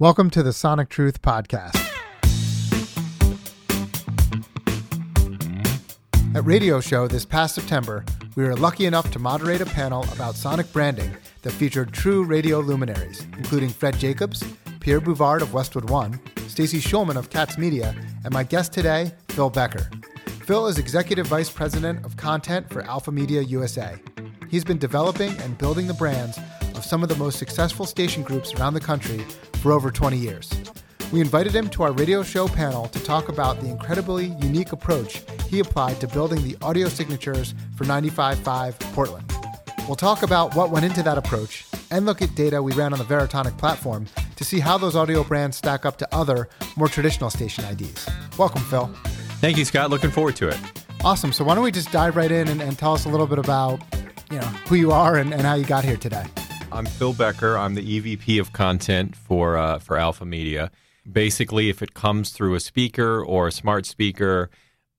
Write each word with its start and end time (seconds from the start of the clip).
Welcome 0.00 0.28
to 0.30 0.42
the 0.42 0.52
Sonic 0.52 0.88
Truth 0.88 1.22
Podcast. 1.22 1.76
At 6.34 6.44
Radio 6.44 6.80
Show 6.80 7.06
this 7.06 7.24
past 7.24 7.54
September, 7.54 8.04
we 8.34 8.42
were 8.42 8.56
lucky 8.56 8.86
enough 8.86 9.12
to 9.12 9.20
moderate 9.20 9.60
a 9.60 9.66
panel 9.66 10.04
about 10.12 10.34
sonic 10.34 10.72
branding 10.72 11.12
that 11.42 11.52
featured 11.52 11.92
true 11.92 12.24
radio 12.24 12.58
luminaries, 12.58 13.24
including 13.38 13.68
Fred 13.68 13.96
Jacobs, 13.96 14.42
Pierre 14.80 15.00
Bouvard 15.00 15.42
of 15.42 15.54
Westwood 15.54 15.88
One, 15.88 16.20
Stacey 16.48 16.80
Schulman 16.80 17.14
of 17.14 17.30
Katz 17.30 17.56
Media, 17.56 17.94
and 18.24 18.34
my 18.34 18.42
guest 18.42 18.72
today, 18.72 19.12
Phil 19.28 19.48
Becker. 19.48 19.88
Phil 20.44 20.66
is 20.66 20.76
Executive 20.76 21.28
Vice 21.28 21.50
President 21.50 22.04
of 22.04 22.16
Content 22.16 22.68
for 22.68 22.82
Alpha 22.82 23.12
Media 23.12 23.42
USA. 23.42 23.94
He's 24.50 24.64
been 24.64 24.78
developing 24.78 25.36
and 25.38 25.56
building 25.56 25.86
the 25.86 25.94
brands 25.94 26.36
of 26.84 26.88
some 26.90 27.02
of 27.02 27.08
the 27.08 27.16
most 27.16 27.38
successful 27.38 27.86
station 27.86 28.22
groups 28.22 28.54
around 28.54 28.74
the 28.74 28.80
country 28.80 29.18
for 29.60 29.72
over 29.72 29.90
20 29.90 30.16
years. 30.16 30.50
We 31.12 31.20
invited 31.20 31.54
him 31.54 31.68
to 31.70 31.82
our 31.82 31.92
radio 31.92 32.22
show 32.22 32.48
panel 32.48 32.88
to 32.88 33.02
talk 33.02 33.28
about 33.28 33.60
the 33.60 33.68
incredibly 33.68 34.26
unique 34.40 34.72
approach 34.72 35.22
he 35.48 35.60
applied 35.60 36.00
to 36.00 36.08
building 36.08 36.42
the 36.42 36.56
audio 36.62 36.88
signatures 36.88 37.54
for 37.76 37.84
95.5 37.84 38.80
Portland. 38.94 39.32
We'll 39.86 39.96
talk 39.96 40.22
about 40.22 40.54
what 40.54 40.70
went 40.70 40.84
into 40.84 41.02
that 41.02 41.18
approach 41.18 41.66
and 41.90 42.06
look 42.06 42.22
at 42.22 42.34
data 42.34 42.62
we 42.62 42.72
ran 42.72 42.92
on 42.92 42.98
the 42.98 43.04
Veritonic 43.04 43.56
platform 43.58 44.06
to 44.36 44.44
see 44.44 44.60
how 44.60 44.78
those 44.78 44.96
audio 44.96 45.22
brands 45.22 45.56
stack 45.56 45.84
up 45.84 45.98
to 45.98 46.14
other, 46.14 46.48
more 46.76 46.88
traditional 46.88 47.30
station 47.30 47.64
IDs. 47.64 48.08
Welcome, 48.38 48.62
Phil. 48.62 48.86
Thank 49.40 49.58
you, 49.58 49.64
Scott. 49.64 49.90
Looking 49.90 50.10
forward 50.10 50.36
to 50.36 50.48
it. 50.48 50.58
Awesome. 51.04 51.32
So 51.32 51.44
why 51.44 51.54
don't 51.54 51.64
we 51.64 51.70
just 51.70 51.92
dive 51.92 52.16
right 52.16 52.32
in 52.32 52.48
and, 52.48 52.62
and 52.62 52.78
tell 52.78 52.94
us 52.94 53.04
a 53.04 53.08
little 53.08 53.26
bit 53.26 53.38
about, 53.38 53.80
you 54.30 54.38
know, 54.38 54.46
who 54.68 54.74
you 54.74 54.90
are 54.90 55.16
and, 55.16 55.32
and 55.32 55.42
how 55.42 55.54
you 55.54 55.64
got 55.64 55.84
here 55.84 55.98
today. 55.98 56.24
I'm 56.74 56.86
Phil 56.86 57.12
Becker. 57.12 57.56
I'm 57.56 57.76
the 57.76 58.00
EVP 58.00 58.40
of 58.40 58.52
content 58.52 59.14
for 59.14 59.56
uh, 59.56 59.78
for 59.78 59.96
Alpha 59.96 60.24
Media. 60.24 60.72
Basically, 61.10 61.68
if 61.68 61.82
it 61.82 61.94
comes 61.94 62.30
through 62.30 62.56
a 62.56 62.60
speaker 62.60 63.24
or 63.24 63.46
a 63.46 63.52
smart 63.52 63.86
speaker 63.86 64.50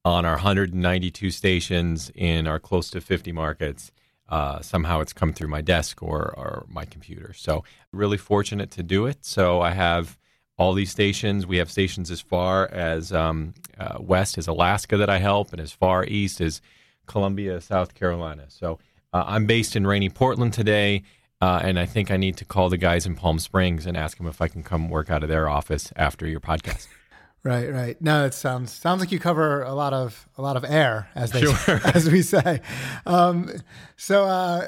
on 0.06 0.24
our 0.24 0.36
192 0.36 1.32
stations 1.32 2.14
in 2.16 2.48
our 2.48 2.60
close 2.60 2.90
to 2.92 3.02
50 3.02 3.34
markets, 3.34 3.92
uh, 4.30 4.62
somehow 4.62 5.02
it's 5.02 5.12
come 5.12 5.34
through 5.34 5.50
my 5.50 5.60
desk 5.60 6.02
or, 6.02 6.34
or 6.38 6.66
my 6.70 6.86
computer. 6.86 7.34
So, 7.34 7.66
really 7.92 8.18
fortunate 8.18 8.72
to 8.72 8.84
do 8.84 9.06
it. 9.06 9.26
So, 9.26 9.60
I 9.60 9.72
have 9.72 10.18
all 10.58 10.76
these 10.76 10.92
stations. 10.92 11.46
We 11.46 11.58
have 11.58 11.70
stations 11.70 12.10
as 12.10 12.22
far 12.22 12.72
as 12.72 13.12
um, 13.12 13.54
uh, 13.78 13.98
west 14.00 14.38
as 14.38 14.48
Alaska 14.48 14.96
that 14.96 15.10
I 15.10 15.18
help, 15.18 15.52
and 15.52 15.60
as 15.60 15.74
far 15.74 16.06
east 16.06 16.40
as 16.40 16.62
Columbia, 17.06 17.60
South 17.60 17.96
Carolina. 17.96 18.46
So, 18.48 18.80
uh, 19.12 19.26
I'm 19.28 19.46
based 19.46 19.76
in 19.76 19.86
rainy 19.86 20.10
Portland 20.10 20.54
today. 20.54 21.04
Uh, 21.42 21.60
and 21.64 21.78
I 21.78 21.86
think 21.86 22.12
I 22.12 22.18
need 22.18 22.38
to 22.38 22.46
call 22.46 22.70
the 22.70 22.78
guys 22.78 23.06
in 23.06 23.16
Palm 23.16 23.40
Springs 23.40 23.86
and 23.86 23.98
ask 23.98 24.18
them 24.18 24.28
if 24.28 24.42
I 24.42 24.48
can 24.48 24.64
come 24.64 24.90
work 24.90 25.10
out 25.10 25.22
of 25.22 25.30
their 25.30 25.50
office 25.50 25.92
after 25.96 26.28
your 26.28 26.40
podcast. 26.40 26.88
Right, 27.46 27.72
right. 27.72 28.02
No, 28.02 28.26
it 28.26 28.34
sounds 28.34 28.72
sounds 28.72 29.02
like 29.02 29.12
you 29.12 29.20
cover 29.20 29.62
a 29.62 29.76
lot 29.76 29.94
of 29.94 30.28
a 30.36 30.42
lot 30.42 30.58
of 30.58 30.66
air, 30.66 31.10
as 31.14 31.32
they 31.32 31.42
sure. 31.42 31.80
as 31.94 32.10
we 32.10 32.24
say. 32.24 32.60
Um, 33.06 33.52
so, 33.98 34.26
uh, 34.26 34.68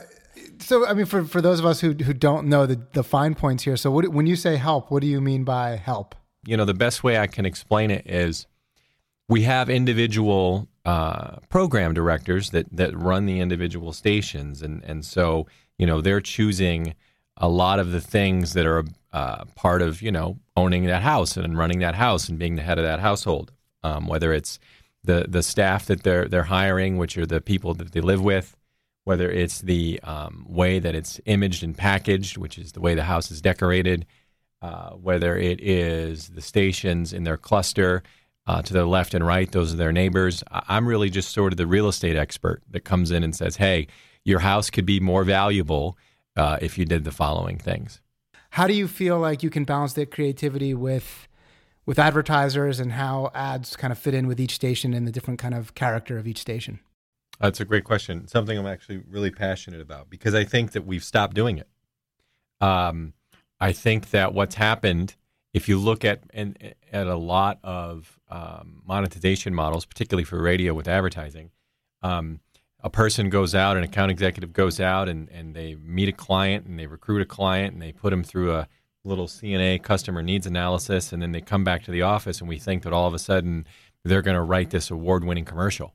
so 0.60 0.86
I 0.86 0.94
mean, 0.94 1.08
for, 1.08 1.24
for 1.24 1.42
those 1.42 1.58
of 1.58 1.66
us 1.66 1.82
who 1.82 1.94
who 1.94 2.14
don't 2.14 2.46
know 2.46 2.68
the 2.68 2.80
the 2.94 3.04
fine 3.04 3.34
points 3.34 3.64
here, 3.64 3.78
so 3.78 3.90
what, 3.90 4.08
when 4.10 4.28
you 4.28 4.36
say 4.36 4.58
help, 4.58 4.92
what 4.92 5.02
do 5.02 5.08
you 5.08 5.20
mean 5.20 5.44
by 5.44 5.76
help? 5.76 6.14
You 6.46 6.56
know, 6.56 6.66
the 6.66 6.76
best 6.76 7.04
way 7.04 7.18
I 7.18 7.26
can 7.26 7.48
explain 7.48 7.90
it 7.90 8.06
is 8.06 8.46
we 9.28 9.42
have 9.42 9.72
individual 9.72 10.68
uh, 10.86 11.38
program 11.50 11.96
directors 11.96 12.52
that 12.52 12.68
that 12.72 12.96
run 12.96 13.26
the 13.26 13.40
individual 13.40 13.92
stations, 13.92 14.62
and 14.62 14.84
and 14.84 15.04
so 15.04 15.48
you 15.78 15.86
know 15.86 16.02
they're 16.02 16.22
choosing 16.22 16.96
a 17.38 17.48
lot 17.48 17.80
of 17.80 17.92
the 17.92 18.02
things 18.02 18.54
that 18.54 18.66
are 18.66 18.84
uh, 19.14 19.46
part 19.56 19.82
of 19.82 20.02
you 20.02 20.12
know 20.12 20.38
owning 20.56 20.86
that 20.86 21.04
house 21.04 21.38
and 21.38 21.58
running 21.58 21.80
that 21.80 21.96
house 21.96 22.28
and 22.28 22.40
being 22.40 22.56
the 22.56 22.62
head 22.62 22.78
of 22.78 22.84
that 22.84 23.00
household. 23.00 23.52
Um, 23.84 24.08
whether 24.08 24.34
it's 24.34 24.60
the 25.04 25.26
the 25.28 25.44
staff 25.44 25.86
that 25.86 26.04
they're 26.04 26.28
they're 26.28 26.44
hiring, 26.44 26.98
which 26.98 27.18
are 27.18 27.26
the 27.26 27.42
people 27.42 27.74
that 27.76 27.92
they 27.92 28.02
live 28.02 28.22
with, 28.22 28.58
whether 29.06 29.30
it's 29.30 29.62
the 29.62 30.00
um, 30.04 30.46
way 30.48 30.80
that 30.80 30.96
it's 30.96 31.22
imaged 31.26 31.64
and 31.64 31.78
packaged, 31.78 32.38
which 32.38 32.58
is 32.58 32.74
the 32.74 32.82
way 32.82 32.96
the 32.96 33.04
house 33.04 33.32
is 33.32 33.42
decorated, 33.42 34.06
uh, 34.62 34.92
whether 34.92 35.38
it 35.38 35.62
is 35.62 36.30
the 36.30 36.42
stations 36.42 37.14
in 37.14 37.24
their 37.24 37.38
cluster. 37.38 38.04
Uh, 38.50 38.62
to 38.62 38.72
their 38.72 38.86
left 38.86 39.14
and 39.14 39.28
right, 39.28 39.52
those 39.52 39.74
are 39.74 39.76
their 39.76 39.92
neighbors. 39.92 40.42
I'm 40.50 40.88
really 40.88 41.10
just 41.10 41.34
sort 41.34 41.52
of 41.52 41.58
the 41.58 41.68
real 41.68 41.90
estate 41.90 42.16
expert 42.16 42.64
that 42.70 42.86
comes 42.86 43.12
in 43.12 43.22
and 43.22 43.36
says, 43.36 43.58
"Hey, 43.58 43.88
your 44.28 44.40
house 44.40 44.70
could 44.70 44.86
be 44.86 45.00
more 45.00 45.24
valuable 45.24 45.98
uh, 46.36 46.58
if 46.62 46.78
you 46.78 46.86
did 46.86 47.06
the 47.06 47.12
following 47.12 47.58
things. 47.58 48.02
How 48.52 48.68
do 48.68 48.74
you 48.74 48.88
feel 48.88 49.18
like 49.18 49.42
you 49.42 49.50
can 49.50 49.64
balance 49.64 49.94
that 49.94 50.12
creativity 50.12 50.74
with 50.74 51.28
with 51.86 51.98
advertisers 51.98 52.82
and 52.82 52.92
how 52.92 53.32
ads 53.34 53.78
kind 53.78 53.94
of 53.94 53.98
fit 53.98 54.14
in 54.14 54.28
with 54.28 54.42
each 54.42 54.54
station 54.54 54.94
and 54.94 55.08
the 55.08 55.12
different 55.12 55.40
kind 55.40 55.54
of 55.54 55.74
character 55.74 56.18
of 56.18 56.28
each 56.28 56.40
station? 56.40 56.82
That's 57.40 57.62
a 57.62 57.66
great 57.66 57.86
question. 57.86 58.28
Something 58.28 58.58
I'm 58.58 58.68
actually 58.68 59.02
really 59.10 59.32
passionate 59.32 59.80
about 59.80 60.10
because 60.10 60.36
I 60.36 60.44
think 60.44 60.74
that 60.74 60.86
we've 60.86 61.04
stopped 61.04 61.34
doing 61.34 61.58
it. 61.58 61.70
Um, 62.60 63.14
I 63.62 63.72
think 63.72 64.10
that 64.10 64.34
what's 64.34 64.56
happened, 64.56 65.16
if 65.54 65.70
you 65.70 65.80
look 65.80 66.04
at 66.04 66.24
and 66.32 66.58
at 66.92 67.08
a 67.08 67.16
lot 67.16 67.60
of 67.64 68.20
um, 68.30 68.82
monetization 68.86 69.54
models, 69.54 69.86
particularly 69.86 70.26
for 70.26 70.42
radio 70.42 70.74
with 70.74 70.90
advertising, 70.90 71.52
um, 72.02 72.42
a 72.82 72.90
person 72.90 73.30
goes 73.30 73.56
out, 73.56 73.78
an 73.78 73.84
account 73.84 74.12
executive 74.12 74.54
goes 74.54 74.80
out 74.80 75.10
and, 75.10 75.30
and 75.30 75.56
they 75.56 75.76
meet 75.76 76.10
a 76.10 76.14
client 76.14 76.66
and 76.66 76.80
they 76.80 76.88
recruit 76.88 77.22
a 77.22 77.26
client 77.26 77.74
and 77.74 77.82
they 77.82 77.92
put 77.92 78.12
them 78.12 78.24
through 78.24 78.54
a 78.54 78.68
little 79.04 79.28
CNA 79.28 79.82
customer 79.82 80.22
needs 80.22 80.46
analysis 80.46 81.12
and 81.12 81.22
then 81.22 81.32
they 81.32 81.42
come 81.42 81.64
back 81.64 81.84
to 81.84 81.92
the 81.92 82.02
office 82.02 82.40
and 82.40 82.48
we 82.48 82.60
think 82.60 82.84
that 82.84 82.94
all 82.94 83.08
of 83.08 83.14
a 83.14 83.20
sudden 83.20 83.66
they're 84.04 84.22
going 84.22 84.36
to 84.36 84.42
write 84.42 84.70
this 84.70 84.92
award 84.92 85.24
winning 85.24 85.46
commercial. 85.46 85.94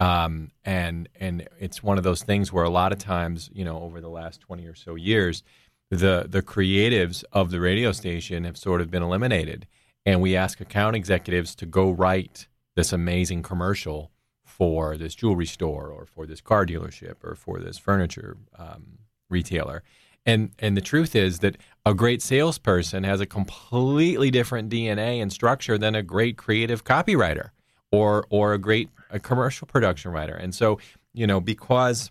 Um, 0.00 0.52
and 0.64 1.08
and 1.18 1.48
it's 1.58 1.82
one 1.82 1.98
of 1.98 2.04
those 2.04 2.22
things 2.22 2.52
where 2.52 2.64
a 2.64 2.70
lot 2.70 2.92
of 2.92 2.98
times, 2.98 3.50
you 3.52 3.64
know, 3.64 3.80
over 3.80 4.00
the 4.00 4.08
last 4.08 4.40
20 4.40 4.64
or 4.66 4.74
so 4.74 4.94
years, 4.94 5.42
the 5.90 6.26
the 6.28 6.42
creatives 6.42 7.24
of 7.32 7.50
the 7.50 7.60
radio 7.60 7.90
station 7.92 8.44
have 8.44 8.56
sort 8.56 8.80
of 8.80 8.90
been 8.90 9.02
eliminated. 9.02 9.66
And 10.06 10.20
we 10.20 10.36
ask 10.36 10.60
account 10.60 10.94
executives 10.94 11.54
to 11.56 11.66
go 11.66 11.90
write 11.90 12.46
this 12.76 12.92
amazing 12.92 13.42
commercial 13.42 14.10
for 14.48 14.96
this 14.96 15.14
jewelry 15.14 15.46
store 15.46 15.88
or 15.88 16.06
for 16.06 16.26
this 16.26 16.40
car 16.40 16.64
dealership 16.64 17.22
or 17.22 17.34
for 17.34 17.60
this 17.60 17.76
furniture 17.76 18.36
um, 18.58 18.98
retailer. 19.28 19.82
And 20.24 20.50
and 20.58 20.76
the 20.76 20.80
truth 20.80 21.14
is 21.14 21.40
that 21.40 21.56
a 21.86 21.94
great 21.94 22.22
salesperson 22.22 23.04
has 23.04 23.20
a 23.20 23.26
completely 23.26 24.30
different 24.30 24.70
DNA 24.70 25.22
and 25.22 25.32
structure 25.32 25.78
than 25.78 25.94
a 25.94 26.02
great 26.02 26.36
creative 26.36 26.82
copywriter 26.82 27.50
or 27.92 28.26
or 28.30 28.54
a 28.54 28.58
great 28.58 28.88
a 29.10 29.20
commercial 29.20 29.66
production 29.66 30.10
writer. 30.10 30.34
And 30.34 30.54
so 30.54 30.80
you 31.12 31.26
know 31.26 31.40
because 31.40 32.10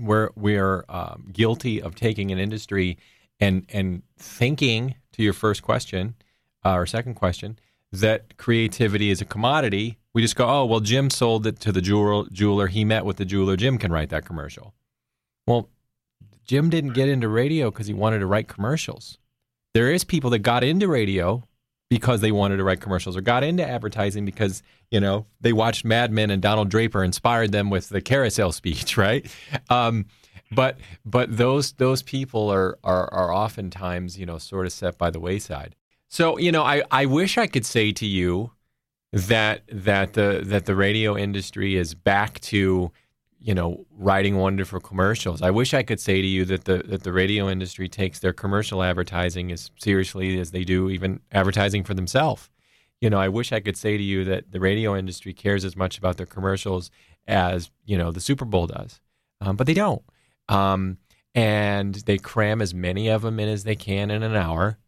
we're 0.00 0.30
we're 0.36 0.84
um, 0.88 1.28
guilty 1.32 1.82
of 1.82 1.94
taking 1.96 2.30
an 2.30 2.38
industry 2.38 2.98
and 3.40 3.66
and 3.68 4.02
thinking 4.16 4.94
to 5.12 5.22
your 5.22 5.32
first 5.32 5.62
question 5.62 6.14
uh, 6.64 6.74
or 6.74 6.86
second 6.86 7.14
question 7.14 7.58
that 7.92 8.36
creativity 8.36 9.10
is 9.10 9.20
a 9.20 9.24
commodity 9.24 9.98
we 10.14 10.22
just 10.22 10.36
go, 10.36 10.46
oh, 10.46 10.64
well, 10.66 10.80
Jim 10.80 11.10
sold 11.10 11.46
it 11.46 11.58
to 11.60 11.72
the 11.72 11.80
jeweler. 11.80 12.28
jeweler. 12.30 12.66
He 12.66 12.84
met 12.84 13.04
with 13.04 13.16
the 13.16 13.24
jeweler. 13.24 13.56
Jim 13.56 13.78
can 13.78 13.92
write 13.92 14.10
that 14.10 14.24
commercial. 14.24 14.74
Well, 15.46 15.68
Jim 16.44 16.70
didn't 16.70 16.92
get 16.92 17.08
into 17.08 17.28
radio 17.28 17.70
because 17.70 17.86
he 17.86 17.94
wanted 17.94 18.18
to 18.18 18.26
write 18.26 18.48
commercials. 18.48 19.18
There 19.74 19.90
is 19.90 20.04
people 20.04 20.30
that 20.30 20.40
got 20.40 20.64
into 20.64 20.86
radio 20.86 21.44
because 21.88 22.20
they 22.20 22.32
wanted 22.32 22.56
to 22.56 22.64
write 22.64 22.80
commercials 22.80 23.16
or 23.16 23.20
got 23.20 23.44
into 23.44 23.66
advertising 23.66 24.24
because, 24.24 24.62
you 24.90 25.00
know, 25.00 25.26
they 25.40 25.52
watched 25.52 25.84
Mad 25.84 26.10
Men 26.10 26.30
and 26.30 26.42
Donald 26.42 26.68
Draper 26.68 27.02
inspired 27.02 27.52
them 27.52 27.70
with 27.70 27.88
the 27.88 28.00
carousel 28.00 28.52
speech, 28.52 28.96
right? 28.96 29.30
Um, 29.70 30.06
but 30.50 30.78
but 31.06 31.34
those 31.34 31.72
those 31.72 32.02
people 32.02 32.52
are, 32.52 32.78
are 32.84 33.12
are 33.12 33.32
oftentimes, 33.32 34.18
you 34.18 34.26
know, 34.26 34.36
sort 34.38 34.66
of 34.66 34.72
set 34.72 34.98
by 34.98 35.10
the 35.10 35.20
wayside. 35.20 35.74
So, 36.08 36.38
you 36.38 36.52
know, 36.52 36.62
I, 36.62 36.82
I 36.90 37.06
wish 37.06 37.38
I 37.38 37.46
could 37.46 37.64
say 37.64 37.92
to 37.92 38.06
you 38.06 38.50
that 39.12 39.62
that 39.70 40.14
the 40.14 40.42
that 40.44 40.64
the 40.64 40.74
radio 40.74 41.16
industry 41.16 41.76
is 41.76 41.94
back 41.94 42.40
to 42.40 42.90
you 43.38 43.54
know 43.54 43.84
writing 43.90 44.36
wonderful 44.36 44.80
commercials. 44.80 45.42
I 45.42 45.50
wish 45.50 45.74
I 45.74 45.82
could 45.82 46.00
say 46.00 46.22
to 46.22 46.26
you 46.26 46.44
that 46.46 46.64
the 46.64 46.78
that 46.86 47.02
the 47.02 47.12
radio 47.12 47.48
industry 47.48 47.88
takes 47.88 48.20
their 48.20 48.32
commercial 48.32 48.82
advertising 48.82 49.52
as 49.52 49.70
seriously 49.78 50.38
as 50.40 50.50
they 50.50 50.64
do 50.64 50.88
even 50.88 51.20
advertising 51.30 51.84
for 51.84 51.94
themselves. 51.94 52.48
You 53.00 53.10
know, 53.10 53.18
I 53.18 53.28
wish 53.28 53.52
I 53.52 53.60
could 53.60 53.76
say 53.76 53.96
to 53.96 54.02
you 54.02 54.24
that 54.24 54.52
the 54.52 54.60
radio 54.60 54.96
industry 54.96 55.34
cares 55.34 55.64
as 55.64 55.76
much 55.76 55.98
about 55.98 56.16
their 56.16 56.26
commercials 56.26 56.90
as 57.26 57.70
you 57.84 57.98
know 57.98 58.12
the 58.12 58.20
Super 58.20 58.46
Bowl 58.46 58.66
does, 58.66 59.00
um, 59.40 59.56
but 59.56 59.66
they 59.66 59.74
don't. 59.74 60.02
Um, 60.48 60.98
and 61.34 61.94
they 61.94 62.18
cram 62.18 62.60
as 62.60 62.74
many 62.74 63.08
of 63.08 63.22
them 63.22 63.40
in 63.40 63.48
as 63.48 63.64
they 63.64 63.76
can 63.76 64.10
in 64.10 64.22
an 64.22 64.36
hour, 64.36 64.78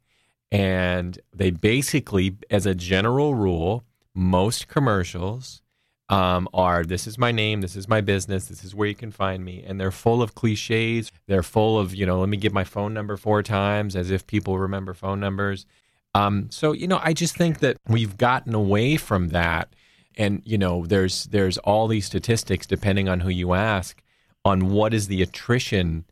and 0.53 1.19
they 1.35 1.50
basically, 1.50 2.37
as 2.50 2.67
a 2.67 2.75
general 2.75 3.35
rule, 3.35 3.82
most 4.14 4.69
commercials 4.69 5.62
um, 6.08 6.49
are 6.52 6.84
this 6.84 7.06
is 7.06 7.19
my 7.19 7.32
name, 7.32 7.61
this 7.61 7.76
is 7.76 7.88
my 7.88 8.00
business, 8.00 8.46
this 8.46 8.62
is 8.62 8.75
where 8.75 8.88
you 8.88 8.94
can 8.94 9.11
find 9.11 9.44
me. 9.44 9.64
And 9.66 9.81
they're 9.81 9.90
full 9.90 10.22
of 10.22 10.34
cliches. 10.34 11.11
They're 11.26 11.43
full 11.43 11.78
of, 11.78 11.94
you 11.94 12.06
know, 12.06 12.20
let 12.20 12.28
me 12.28 12.37
give 12.37 12.52
my 12.52 12.64
phone 12.64 12.93
number 12.93 13.16
four 13.16 13.43
times 13.43 13.96
as 13.96 14.11
if 14.11 14.26
people 14.26 14.58
remember 14.58 14.94
phone 14.94 15.20
numbers. 15.20 15.66
Um, 16.14 16.49
so, 16.50 16.72
you 16.72 16.87
know, 16.87 17.00
I 17.02 17.12
just 17.12 17.37
think 17.37 17.58
that 17.61 17.76
we've 17.88 18.16
gotten 18.16 18.55
away 18.55 18.96
from 18.96 19.31
that. 19.31 19.75
And, 20.16 20.43
you 20.44 20.58
know, 20.58 20.87
there's 20.87 21.25
there's 21.25 21.58
all 21.58 21.88
these 21.88 22.06
statistics, 22.06 22.66
depending 22.66 23.08
on 23.08 23.20
who 23.20 23.31
you 23.31 23.55
ask, 23.55 24.00
on 24.44 24.70
what 24.70 24.94
is 24.94 25.08
the 25.08 25.22
attrition 25.22 26.05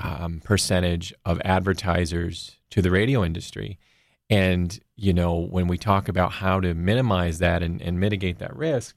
um, 0.00 0.40
percentage 0.42 1.14
of 1.24 1.40
advertisers 1.44 2.58
to 2.70 2.82
the 2.82 2.90
radio 2.90 3.24
industry. 3.24 3.78
And, 4.30 4.78
you 4.96 5.12
know, 5.12 5.38
when 5.38 5.66
we 5.66 5.76
talk 5.76 6.08
about 6.08 6.32
how 6.32 6.60
to 6.60 6.74
minimize 6.74 7.38
that 7.38 7.62
and, 7.62 7.80
and 7.82 8.00
mitigate 8.00 8.38
that 8.38 8.56
risk, 8.56 8.96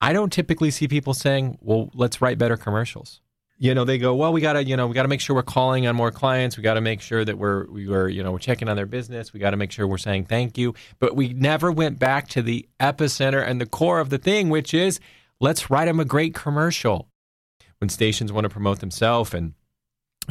I 0.00 0.12
don't 0.12 0.32
typically 0.32 0.70
see 0.70 0.86
people 0.86 1.14
saying, 1.14 1.58
"Well, 1.60 1.90
let's 1.94 2.20
write 2.20 2.38
better 2.38 2.56
commercials." 2.56 3.20
You 3.58 3.74
know, 3.74 3.84
they 3.84 3.98
go, 3.98 4.14
"Well, 4.14 4.32
we 4.32 4.40
got 4.40 4.54
to, 4.54 4.64
you 4.64 4.76
know, 4.76 4.86
we 4.86 4.94
got 4.94 5.02
to 5.02 5.08
make 5.08 5.20
sure 5.20 5.34
we're 5.34 5.42
calling 5.42 5.86
on 5.86 5.96
more 5.96 6.10
clients. 6.10 6.56
We 6.56 6.62
got 6.62 6.74
to 6.74 6.80
make 6.80 7.00
sure 7.00 7.24
that 7.24 7.38
we're 7.38 7.66
we 7.70 7.88
are, 7.88 8.08
you 8.08 8.22
know, 8.22 8.32
we're 8.32 8.38
checking 8.38 8.68
on 8.68 8.76
their 8.76 8.86
business. 8.86 9.32
We 9.32 9.40
got 9.40 9.50
to 9.50 9.56
make 9.56 9.72
sure 9.72 9.86
we're 9.86 9.98
saying 9.98 10.26
thank 10.26 10.58
you." 10.58 10.74
But 10.98 11.16
we 11.16 11.28
never 11.28 11.72
went 11.72 11.98
back 11.98 12.28
to 12.28 12.42
the 12.42 12.68
epicenter 12.80 13.46
and 13.46 13.60
the 13.60 13.66
core 13.66 13.98
of 13.98 14.10
the 14.10 14.18
thing, 14.18 14.50
which 14.50 14.74
is 14.74 15.00
let's 15.40 15.70
write 15.70 15.86
them 15.86 16.00
a 16.00 16.04
great 16.04 16.34
commercial. 16.34 17.08
When 17.78 17.88
stations 17.88 18.32
want 18.32 18.44
to 18.44 18.50
promote 18.50 18.80
themselves 18.80 19.34
and 19.34 19.54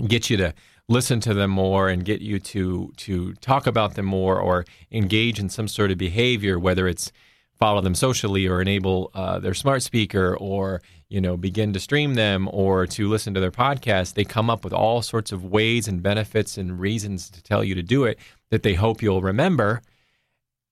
get 0.08 0.30
you 0.30 0.38
to 0.38 0.54
listen 0.90 1.20
to 1.22 1.34
them 1.34 1.52
more 1.52 1.90
and 1.90 2.06
get 2.06 2.22
you 2.22 2.40
to 2.40 2.92
to 2.98 3.34
talk 3.36 3.68
about 3.68 3.96
them 3.96 4.06
more 4.06 4.40
or 4.40 4.66
engage 4.92 5.40
in 5.40 5.50
some 5.50 5.68
sort 5.68 5.92
of 5.92 5.98
behavior, 5.98 6.60
whether 6.60 6.88
it's 6.88 7.12
follow 7.58 7.82
them 7.82 7.96
socially 7.96 8.48
or 8.48 8.62
enable 8.62 9.12
uh, 9.14 9.40
their 9.40 9.54
smart 9.54 9.82
speaker 9.82 10.36
or 10.38 10.82
you 11.10 11.22
know 11.22 11.38
begin 11.38 11.72
to 11.74 11.80
stream 11.80 12.16
them 12.16 12.50
or 12.52 12.86
to 12.86 13.08
listen 13.08 13.34
to 13.34 13.40
their 13.40 13.52
podcast 13.52 14.16
they 14.16 14.26
come 14.26 14.50
up 14.50 14.64
with 14.64 14.74
all 14.74 15.02
sorts 15.02 15.32
of 15.32 15.46
ways 15.46 15.88
and 15.88 16.02
benefits 16.02 16.58
and 16.58 16.80
reasons 16.80 17.30
to 17.30 17.42
tell 17.42 17.64
you 17.64 17.76
to 17.76 17.84
do 17.84 18.04
it 18.04 18.18
that 18.50 18.62
they 18.62 18.76
hope 18.76 19.02
you'll 19.02 19.22
remember. 19.22 19.82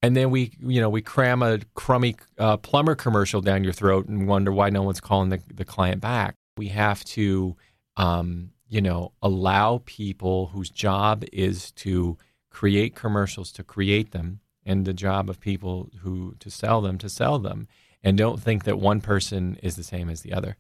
And 0.03 0.15
then 0.15 0.31
we 0.31 0.51
you 0.59 0.81
know 0.81 0.89
we 0.89 1.01
cram 1.01 1.41
a 1.43 1.59
crummy 1.75 2.15
uh, 2.37 2.57
plumber 2.57 2.95
commercial 2.95 3.41
down 3.41 3.63
your 3.63 3.73
throat 3.73 4.07
and 4.07 4.27
wonder 4.27 4.51
why 4.51 4.69
no 4.69 4.81
one's 4.81 4.99
calling 4.99 5.29
the, 5.29 5.41
the 5.53 5.65
client 5.65 6.01
back. 6.01 6.35
We 6.57 6.67
have 6.67 7.03
to 7.05 7.55
um, 7.97 8.51
you 8.71 8.81
know 8.81 9.12
allow 9.21 9.81
people 9.85 10.47
whose 10.47 10.69
job 10.71 11.23
is 11.31 11.71
to 11.73 12.18
create 12.50 12.95
commercials 12.95 13.51
to 13.51 13.63
create 13.63 14.12
them 14.12 14.39
and 14.65 14.85
the 14.85 14.94
job 14.94 15.29
of 15.29 15.39
people 15.39 15.89
who 16.01 16.33
to 16.39 16.50
sell 16.50 16.81
them 16.81 16.97
to 16.97 17.09
sell 17.09 17.38
them 17.38 17.68
and 18.01 18.18
don't 18.18 18.41
think 18.41 18.63
that 18.63 18.79
one 18.79 19.01
person 19.01 19.57
is 19.62 19.75
the 19.75 19.83
same 19.83 20.09
as 20.09 20.21
the 20.21 20.33
other. 20.33 20.57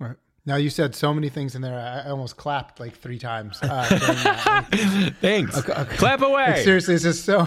Right. 0.00 0.16
Now 0.46 0.56
you 0.56 0.70
said 0.70 0.94
so 0.94 1.14
many 1.14 1.28
things 1.28 1.54
in 1.54 1.62
there 1.62 1.78
i 1.78 2.08
almost 2.10 2.36
clapped 2.36 2.80
like 2.80 2.96
three 2.96 3.18
times 3.18 3.58
uh, 3.62 3.84
thanks. 5.20 5.58
Okay, 5.58 5.72
okay. 5.72 5.96
clap 5.96 6.22
away. 6.22 6.46
Like, 6.46 6.64
seriously 6.64 6.94
it's 6.94 7.04
just 7.04 7.24
so 7.24 7.46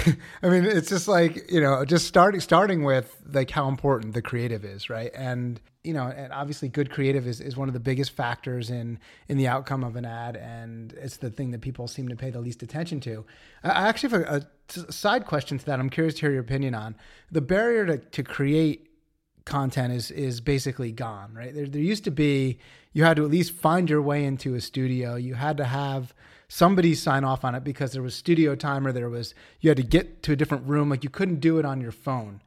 I 0.42 0.48
mean, 0.48 0.64
it's 0.64 0.88
just 0.88 1.08
like 1.08 1.50
you 1.50 1.60
know, 1.60 1.84
just 1.84 2.06
starting 2.06 2.40
starting 2.40 2.84
with 2.84 3.16
like 3.32 3.50
how 3.50 3.68
important 3.68 4.14
the 4.14 4.22
creative 4.22 4.64
is, 4.64 4.88
right? 4.88 5.10
And 5.14 5.60
you 5.84 5.92
know, 5.92 6.06
and 6.06 6.32
obviously, 6.32 6.68
good 6.68 6.90
creative 6.90 7.26
is, 7.26 7.40
is 7.40 7.56
one 7.56 7.68
of 7.68 7.74
the 7.74 7.80
biggest 7.80 8.12
factors 8.12 8.70
in 8.70 8.98
in 9.28 9.36
the 9.36 9.48
outcome 9.48 9.84
of 9.84 9.96
an 9.96 10.04
ad, 10.04 10.36
and 10.36 10.92
it's 10.94 11.16
the 11.16 11.30
thing 11.30 11.50
that 11.50 11.60
people 11.60 11.88
seem 11.88 12.08
to 12.08 12.16
pay 12.16 12.30
the 12.30 12.40
least 12.40 12.62
attention 12.62 13.00
to. 13.00 13.24
I 13.64 13.88
actually 13.88 14.10
have 14.10 14.20
a, 14.22 14.46
a 14.88 14.92
side 14.92 15.26
question 15.26 15.58
to 15.58 15.64
that. 15.66 15.78
I'm 15.78 15.90
curious 15.90 16.14
to 16.14 16.20
hear 16.20 16.32
your 16.32 16.42
opinion 16.42 16.74
on 16.74 16.94
the 17.30 17.40
barrier 17.40 17.86
to 17.86 17.98
to 17.98 18.22
create 18.22 18.88
content 19.44 19.92
is 19.92 20.10
is 20.10 20.40
basically 20.40 20.92
gone, 20.92 21.34
right? 21.34 21.54
There 21.54 21.66
there 21.66 21.82
used 21.82 22.04
to 22.04 22.10
be 22.10 22.58
you 22.92 23.04
had 23.04 23.16
to 23.16 23.24
at 23.24 23.30
least 23.30 23.52
find 23.52 23.90
your 23.90 24.02
way 24.02 24.24
into 24.24 24.54
a 24.54 24.60
studio. 24.60 25.16
You 25.16 25.34
had 25.34 25.56
to 25.58 25.64
have 25.64 26.14
somebody 26.52 26.94
sign 26.94 27.24
off 27.24 27.46
on 27.46 27.54
it 27.54 27.64
because 27.64 27.92
there 27.92 28.02
was 28.02 28.14
studio 28.14 28.54
time 28.54 28.86
or 28.86 28.92
there 28.92 29.08
was 29.08 29.34
you 29.60 29.70
had 29.70 29.76
to 29.78 29.82
get 29.82 30.22
to 30.22 30.32
a 30.32 30.36
different 30.36 30.68
room 30.68 30.90
like 30.90 31.02
you 31.02 31.08
couldn't 31.08 31.40
do 31.40 31.58
it 31.58 31.64
on 31.64 31.80
your 31.80 31.90
phone. 31.90 32.42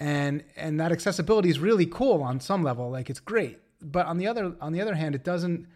And 0.00 0.42
and 0.56 0.80
that 0.80 0.90
accessibility 0.90 1.50
is 1.50 1.60
really 1.60 1.86
cool 1.86 2.20
on 2.20 2.40
some 2.40 2.64
level 2.64 2.90
like 2.90 3.08
it's 3.08 3.20
great. 3.20 3.60
But 3.80 4.06
on 4.06 4.18
the 4.18 4.26
other 4.26 4.56
on 4.60 4.72
the 4.72 4.80
other 4.80 4.96
hand 4.96 5.14
it 5.14 5.22
doesn't 5.22 5.68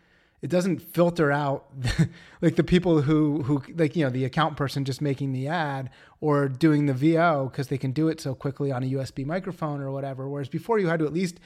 it 0.42 0.50
doesn't 0.50 0.82
filter 0.82 1.30
out 1.30 1.66
like 2.40 2.56
the 2.56 2.64
people 2.64 3.02
who 3.02 3.44
who 3.44 3.62
like 3.76 3.94
you 3.94 4.02
know 4.04 4.10
the 4.10 4.24
account 4.24 4.56
person 4.56 4.84
just 4.84 5.00
making 5.00 5.32
the 5.32 5.46
ad 5.46 5.88
or 6.20 6.48
doing 6.48 6.86
the 6.86 6.94
VO 6.94 7.48
because 7.48 7.68
they 7.68 7.78
can 7.78 7.92
do 7.92 8.08
it 8.08 8.20
so 8.20 8.34
quickly 8.34 8.72
on 8.72 8.82
a 8.82 8.86
USB 8.86 9.24
microphone 9.24 9.80
or 9.80 9.92
whatever. 9.92 10.28
Whereas 10.28 10.48
before 10.48 10.80
you 10.80 10.88
had 10.88 10.98
to 10.98 11.06
at 11.06 11.12
least 11.12 11.38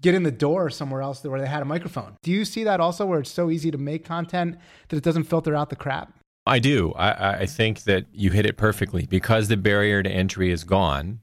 get 0.00 0.14
in 0.14 0.22
the 0.22 0.30
door 0.30 0.70
somewhere 0.70 1.02
else 1.02 1.22
where 1.24 1.40
they 1.40 1.46
had 1.46 1.62
a 1.62 1.66
microphone. 1.66 2.16
Do 2.22 2.30
you 2.30 2.44
see 2.44 2.64
that 2.64 2.80
also 2.80 3.06
where 3.06 3.20
it's 3.20 3.30
so 3.30 3.50
easy 3.50 3.70
to 3.70 3.78
make 3.78 4.04
content 4.04 4.58
that 4.88 4.96
it 4.96 5.02
doesn't 5.02 5.24
filter 5.24 5.54
out 5.54 5.70
the 5.70 5.76
crap? 5.76 6.12
I 6.46 6.58
do. 6.58 6.92
I, 6.94 7.40
I 7.40 7.46
think 7.46 7.84
that 7.84 8.06
you 8.12 8.30
hit 8.30 8.46
it 8.46 8.56
perfectly 8.56 9.06
because 9.06 9.48
the 9.48 9.56
barrier 9.56 10.02
to 10.02 10.10
entry 10.10 10.50
is 10.50 10.64
gone. 10.64 11.20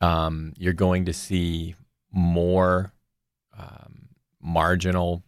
Um, 0.00 0.52
you're 0.58 0.74
going 0.74 1.06
to 1.06 1.12
see 1.12 1.74
more 2.12 2.92
um, 3.58 4.08
marginal 4.40 5.22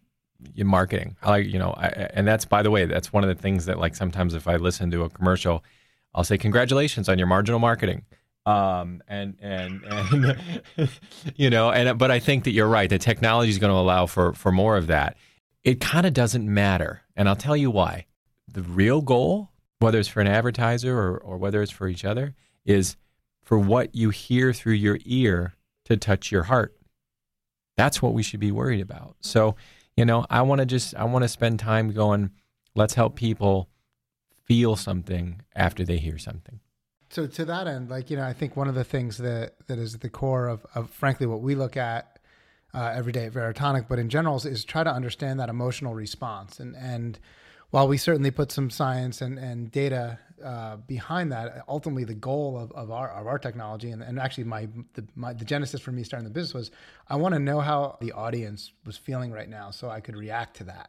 marketing. 0.56 1.16
I 1.22 1.30
like 1.30 1.46
you 1.46 1.58
know, 1.58 1.70
I, 1.70 1.88
and 2.14 2.26
that's 2.26 2.44
by 2.44 2.62
the 2.62 2.70
way, 2.70 2.84
that's 2.84 3.12
one 3.12 3.24
of 3.24 3.28
the 3.28 3.40
things 3.40 3.66
that 3.66 3.78
like 3.78 3.94
sometimes 3.94 4.34
if 4.34 4.46
I 4.46 4.56
listen 4.56 4.90
to 4.90 5.04
a 5.04 5.10
commercial, 5.10 5.64
I'll 6.14 6.24
say 6.24 6.36
congratulations 6.36 7.08
on 7.08 7.18
your 7.18 7.26
marginal 7.26 7.60
marketing 7.60 8.04
um, 8.44 9.02
and 9.06 9.36
and 9.40 9.82
and 9.84 10.90
you 11.36 11.50
know, 11.50 11.70
and 11.70 11.98
but 11.98 12.10
I 12.10 12.18
think 12.18 12.44
that 12.44 12.52
you're 12.52 12.68
right. 12.68 12.88
The 12.88 12.98
technology 12.98 13.50
is 13.50 13.58
going 13.58 13.72
to 13.72 13.78
allow 13.78 14.06
for 14.06 14.32
for 14.34 14.50
more 14.50 14.76
of 14.76 14.88
that. 14.88 15.16
It 15.64 15.80
kind 15.80 16.06
of 16.06 16.12
doesn't 16.12 16.52
matter, 16.52 17.02
and 17.16 17.28
I'll 17.28 17.36
tell 17.36 17.56
you 17.56 17.70
why. 17.70 18.06
The 18.48 18.62
real 18.62 19.00
goal, 19.00 19.50
whether 19.78 19.98
it's 19.98 20.08
for 20.08 20.20
an 20.20 20.26
advertiser 20.26 20.98
or 20.98 21.18
or 21.18 21.36
whether 21.36 21.62
it's 21.62 21.70
for 21.70 21.88
each 21.88 22.04
other, 22.04 22.34
is 22.64 22.96
for 23.42 23.58
what 23.58 23.94
you 23.94 24.10
hear 24.10 24.52
through 24.52 24.74
your 24.74 24.98
ear 25.04 25.54
to 25.84 25.96
touch 25.96 26.32
your 26.32 26.44
heart. 26.44 26.76
That's 27.76 28.02
what 28.02 28.12
we 28.12 28.22
should 28.22 28.40
be 28.40 28.52
worried 28.52 28.80
about. 28.80 29.16
So, 29.20 29.56
you 29.96 30.04
know, 30.04 30.26
I 30.28 30.42
want 30.42 30.60
to 30.60 30.66
just 30.66 30.94
I 30.96 31.04
want 31.04 31.22
to 31.22 31.28
spend 31.28 31.60
time 31.60 31.92
going. 31.92 32.30
Let's 32.74 32.94
help 32.94 33.16
people 33.16 33.68
feel 34.46 34.76
something 34.76 35.42
after 35.54 35.84
they 35.84 35.98
hear 35.98 36.18
something 36.18 36.58
so 37.12 37.26
to 37.26 37.44
that 37.44 37.66
end, 37.66 37.90
like 37.90 38.10
you 38.10 38.16
know, 38.16 38.24
I 38.24 38.32
think 38.32 38.56
one 38.56 38.68
of 38.68 38.74
the 38.74 38.84
things 38.84 39.18
that 39.18 39.54
that 39.66 39.78
is 39.78 39.94
at 39.94 40.00
the 40.00 40.08
core 40.08 40.48
of, 40.48 40.64
of 40.74 40.90
frankly 40.90 41.26
what 41.26 41.42
we 41.42 41.54
look 41.54 41.76
at 41.76 42.18
uh, 42.72 42.90
every 42.96 43.12
day 43.12 43.26
at 43.26 43.32
Veritonic, 43.32 43.86
but 43.86 43.98
in 43.98 44.08
general 44.08 44.36
is, 44.36 44.46
is, 44.46 44.64
try 44.64 44.82
to 44.82 44.90
understand 44.90 45.38
that 45.38 45.50
emotional 45.50 45.94
response. 45.94 46.58
And 46.58 46.74
and 46.74 47.18
while 47.70 47.86
we 47.86 47.98
certainly 47.98 48.30
put 48.30 48.50
some 48.50 48.70
science 48.70 49.20
and 49.20 49.38
and 49.38 49.70
data 49.70 50.18
uh, 50.42 50.76
behind 50.76 51.30
that, 51.32 51.62
ultimately 51.68 52.04
the 52.04 52.14
goal 52.14 52.58
of, 52.58 52.72
of 52.72 52.90
our 52.90 53.10
of 53.10 53.26
our 53.26 53.38
technology 53.38 53.90
and, 53.90 54.02
and 54.02 54.18
actually 54.18 54.44
my 54.44 54.68
the 54.94 55.04
my 55.14 55.34
the 55.34 55.44
genesis 55.44 55.82
for 55.82 55.92
me 55.92 56.04
starting 56.04 56.26
the 56.26 56.32
business 56.32 56.54
was 56.54 56.70
I 57.10 57.16
want 57.16 57.34
to 57.34 57.38
know 57.38 57.60
how 57.60 57.98
the 58.00 58.12
audience 58.12 58.72
was 58.86 58.96
feeling 58.96 59.32
right 59.32 59.50
now, 59.50 59.70
so 59.70 59.90
I 59.90 60.00
could 60.00 60.16
react 60.16 60.56
to 60.56 60.64
that. 60.64 60.88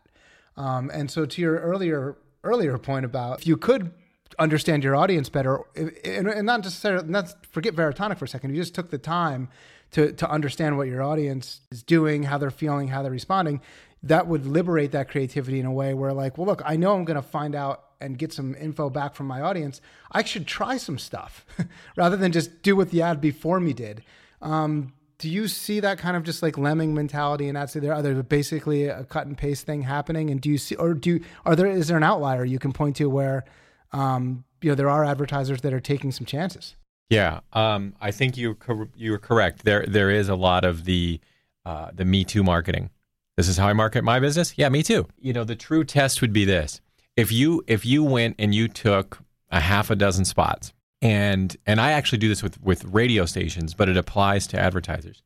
Um, 0.56 0.90
and 0.94 1.12
so 1.12 1.26
to 1.26 1.42
your 1.42 1.60
earlier 1.60 2.16
earlier 2.46 2.78
point 2.78 3.04
about 3.04 3.40
if 3.42 3.48
you 3.48 3.58
could 3.58 3.92
understand 4.40 4.84
your 4.84 4.96
audience 4.96 5.30
better, 5.30 5.62
and, 5.76 6.28
and 6.28 6.46
not 6.46 6.64
necessarily 6.64 7.08
not 7.08 7.34
forget 7.52 7.76
Veritonic 7.76 8.18
for 8.18 8.26
a 8.26 8.28
second. 8.28 8.52
You 8.52 8.62
just 8.62 8.76
took 8.76 8.90
the 8.90 8.98
time 8.98 9.50
to 9.92 10.12
to 10.14 10.30
understand 10.30 10.78
what 10.78 10.88
your 10.88 11.02
audience 11.02 11.62
is 11.72 11.84
doing, 11.84 12.24
how 12.24 12.38
they're 12.38 12.52
feeling, 12.52 12.90
how 12.90 13.02
they're 13.02 13.12
responding. 13.12 13.62
That 14.04 14.28
would 14.28 14.46
liberate 14.46 14.92
that 14.92 15.10
creativity 15.10 15.60
in 15.60 15.66
a 15.66 15.72
way 15.72 15.94
where, 15.94 16.12
like, 16.12 16.38
well, 16.38 16.46
look, 16.46 16.62
I 16.66 16.76
know 16.76 16.94
I'm 16.94 17.06
going 17.06 17.16
to 17.16 17.22
find 17.22 17.56
out 17.56 17.86
and 18.02 18.18
get 18.18 18.34
some 18.34 18.54
info 18.56 18.90
back 18.90 19.16
from 19.16 19.28
my 19.28 19.42
audience. 19.42 19.80
I 20.12 20.24
should 20.24 20.46
try 20.46 20.76
some 20.76 21.00
stuff 21.00 21.46
rather 21.96 22.18
than 22.18 22.34
just 22.34 22.62
do 22.62 22.76
what 22.76 22.92
the 22.92 23.02
ad 23.02 23.22
before 23.22 23.62
me 23.62 23.72
did. 23.72 24.04
Um, 24.42 24.92
do 25.20 25.30
you 25.30 25.48
see 25.48 25.80
that 25.80 26.00
kind 26.00 26.18
of 26.18 26.24
just 26.24 26.44
like 26.44 26.58
lemming 26.58 26.94
mentality 26.94 27.48
and 27.48 27.56
that's 27.56 27.74
there? 27.74 27.94
Are 27.94 28.02
there 28.02 28.22
basically 28.22 28.88
a 28.88 29.06
cut 29.06 29.26
and 29.26 29.38
paste 29.38 29.66
thing 29.66 29.84
happening? 29.84 30.30
And 30.30 30.42
do 30.42 30.50
you 30.50 30.58
see, 30.58 30.76
or 30.76 30.94
do 30.94 31.22
are 31.46 31.56
there 31.56 31.66
is 31.66 31.88
there 31.88 31.96
an 31.96 32.04
outlier 32.04 32.44
you 32.44 32.60
can 32.60 32.74
point 32.74 32.98
to 32.98 33.10
where 33.10 33.46
um, 33.94 34.44
you 34.62 34.70
know, 34.70 34.76
there 34.76 34.90
are 34.90 35.04
advertisers 35.06 35.62
that 35.62 35.74
are 35.74 35.80
taking 35.80 36.12
some 36.12 36.26
chances. 36.26 36.76
Yeah, 37.10 37.42
um, 37.52 37.94
I 38.02 38.12
think 38.12 38.38
you 38.38 38.58
you 38.96 39.14
are 39.14 39.20
correct. 39.20 39.66
There 39.66 39.86
there 39.88 40.10
is 40.10 40.30
a 40.30 40.36
lot 40.36 40.66
of 40.66 40.86
the 40.86 41.20
uh, 41.66 41.92
the 41.94 42.06
Me 42.06 42.24
Too 42.24 42.44
marketing. 42.44 42.90
This 43.38 43.48
is 43.48 43.58
how 43.58 43.68
I 43.68 43.74
market 43.74 44.04
my 44.04 44.20
business. 44.20 44.54
Yeah, 44.58 44.70
me 44.70 44.84
too. 44.84 45.08
You 45.20 45.34
know, 45.34 45.44
the 45.44 45.56
true 45.56 45.84
test 45.84 46.22
would 46.22 46.34
be 46.34 46.46
this: 46.46 46.82
if 47.16 47.32
you 47.32 47.64
if 47.68 47.86
you 47.86 48.04
went 48.04 48.36
and 48.40 48.56
you 48.56 48.68
took 48.68 49.20
a 49.52 49.60
half 49.60 49.92
a 49.92 49.96
dozen 49.96 50.26
spots, 50.26 50.74
and 51.02 51.56
and 51.68 51.80
I 51.80 51.92
actually 51.92 52.18
do 52.20 52.30
this 52.30 52.42
with 52.42 52.62
with 52.62 52.84
radio 52.86 53.26
stations, 53.26 53.74
but 53.74 53.90
it 53.90 53.98
applies 53.98 54.48
to 54.48 54.60
advertisers, 54.60 55.22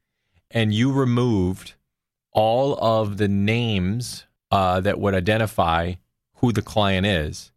and 0.52 0.74
you 0.74 0.92
removed 0.92 1.76
all 2.34 2.78
of 2.80 3.18
the 3.18 3.28
names 3.28 4.26
uh, 4.52 4.82
that 4.82 5.00
would 5.00 5.14
identify 5.14 5.94
who 6.36 6.52
the 6.52 6.62
client 6.62 7.06
is 7.06 7.52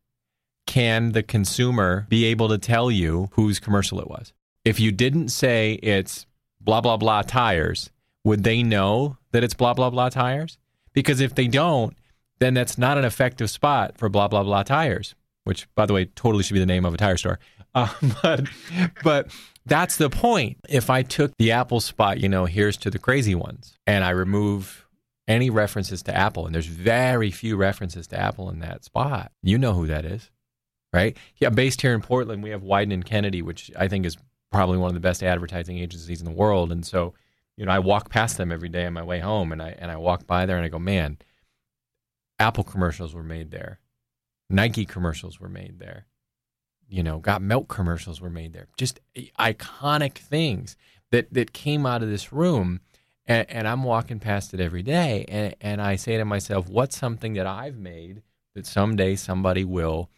can 0.70 1.10
the 1.10 1.22
consumer 1.24 2.06
be 2.08 2.26
able 2.26 2.48
to 2.48 2.56
tell 2.56 2.92
you 2.92 3.28
whose 3.32 3.58
commercial 3.58 3.98
it 3.98 4.06
was? 4.06 4.32
If 4.64 4.78
you 4.78 4.92
didn't 4.92 5.30
say 5.30 5.80
it's 5.82 6.26
blah 6.60 6.80
blah 6.80 6.96
blah 6.96 7.22
tires, 7.22 7.90
would 8.22 8.44
they 8.44 8.62
know 8.62 9.16
that 9.32 9.42
it's 9.42 9.52
blah 9.52 9.74
blah 9.74 9.90
blah 9.90 10.10
tires? 10.10 10.58
Because 10.92 11.18
if 11.18 11.34
they 11.34 11.48
don't, 11.48 11.96
then 12.38 12.54
that's 12.54 12.78
not 12.78 12.98
an 12.98 13.04
effective 13.04 13.50
spot 13.50 13.98
for 13.98 14.08
blah 14.08 14.28
blah 14.28 14.44
blah 14.44 14.62
tires, 14.62 15.16
which 15.42 15.66
by 15.74 15.86
the 15.86 15.92
way 15.92 16.04
totally 16.04 16.44
should 16.44 16.54
be 16.54 16.60
the 16.60 16.66
name 16.66 16.84
of 16.84 16.94
a 16.94 16.96
tire 16.96 17.16
store. 17.16 17.40
Uh, 17.72 17.88
but 18.20 18.48
but 19.04 19.30
that's 19.64 19.96
the 19.96 20.10
point. 20.10 20.56
If 20.68 20.90
I 20.90 21.02
took 21.04 21.30
the 21.38 21.52
Apple 21.52 21.78
spot, 21.78 22.18
you 22.18 22.28
know, 22.28 22.44
here's 22.44 22.76
to 22.78 22.90
the 22.90 22.98
crazy 22.98 23.36
ones, 23.36 23.78
and 23.86 24.02
I 24.02 24.10
remove 24.10 24.88
any 25.28 25.50
references 25.50 26.02
to 26.02 26.16
Apple, 26.16 26.46
and 26.46 26.52
there's 26.52 26.66
very 26.66 27.30
few 27.30 27.56
references 27.56 28.08
to 28.08 28.18
Apple 28.18 28.50
in 28.50 28.58
that 28.58 28.82
spot. 28.84 29.30
You 29.40 29.56
know 29.56 29.74
who 29.74 29.86
that 29.86 30.04
is, 30.04 30.32
right? 30.92 31.16
Yeah, 31.36 31.50
based 31.50 31.82
here 31.82 31.94
in 31.94 32.00
Portland, 32.00 32.42
we 32.42 32.50
have 32.50 32.62
Wieden 32.62 32.92
and 32.92 33.04
Kennedy, 33.04 33.42
which 33.42 33.70
I 33.78 33.88
think 33.88 34.04
is 34.06 34.16
probably 34.50 34.78
one 34.78 34.88
of 34.88 34.94
the 34.94 35.00
best 35.00 35.22
advertising 35.22 35.78
agencies 35.78 36.20
in 36.20 36.24
the 36.24 36.32
world. 36.32 36.72
And 36.72 36.84
so, 36.84 37.14
you 37.56 37.64
know, 37.64 37.72
I 37.72 37.78
walk 37.78 38.10
past 38.10 38.36
them 38.36 38.50
every 38.50 38.68
day 38.68 38.86
on 38.86 38.94
my 38.94 39.02
way 39.02 39.20
home, 39.20 39.52
and 39.52 39.62
I 39.62 39.76
and 39.78 39.90
I 39.90 39.96
walk 39.96 40.26
by 40.26 40.46
there 40.46 40.56
and 40.56 40.64
I 40.64 40.68
go, 40.68 40.78
man, 40.78 41.18
Apple 42.38 42.64
commercials 42.64 43.14
were 43.14 43.22
made 43.22 43.50
there, 43.50 43.80
Nike 44.48 44.84
commercials 44.84 45.38
were 45.38 45.48
made 45.48 45.78
there, 45.78 46.06
you 46.88 47.02
know, 47.02 47.18
got 47.18 47.42
milk 47.42 47.68
commercials 47.68 48.20
were 48.20 48.30
made 48.30 48.52
there. 48.52 48.66
Just 48.76 49.00
iconic 49.38 50.14
things 50.14 50.76
that 51.10 51.32
that 51.32 51.52
came 51.52 51.86
out 51.86 52.02
of 52.02 52.08
this 52.08 52.32
room. 52.32 52.80
And, 53.26 53.48
and 53.48 53.68
I'm 53.68 53.84
walking 53.84 54.18
past 54.18 54.54
it 54.54 54.60
every 54.60 54.82
day, 54.82 55.24
and, 55.28 55.54
and 55.60 55.80
I 55.80 55.94
say 55.94 56.16
to 56.16 56.24
myself, 56.24 56.68
what's 56.68 56.98
something 56.98 57.34
that 57.34 57.46
I've 57.46 57.76
made 57.76 58.22
that 58.54 58.66
someday 58.66 59.14
somebody 59.14 59.62
will 59.62 60.10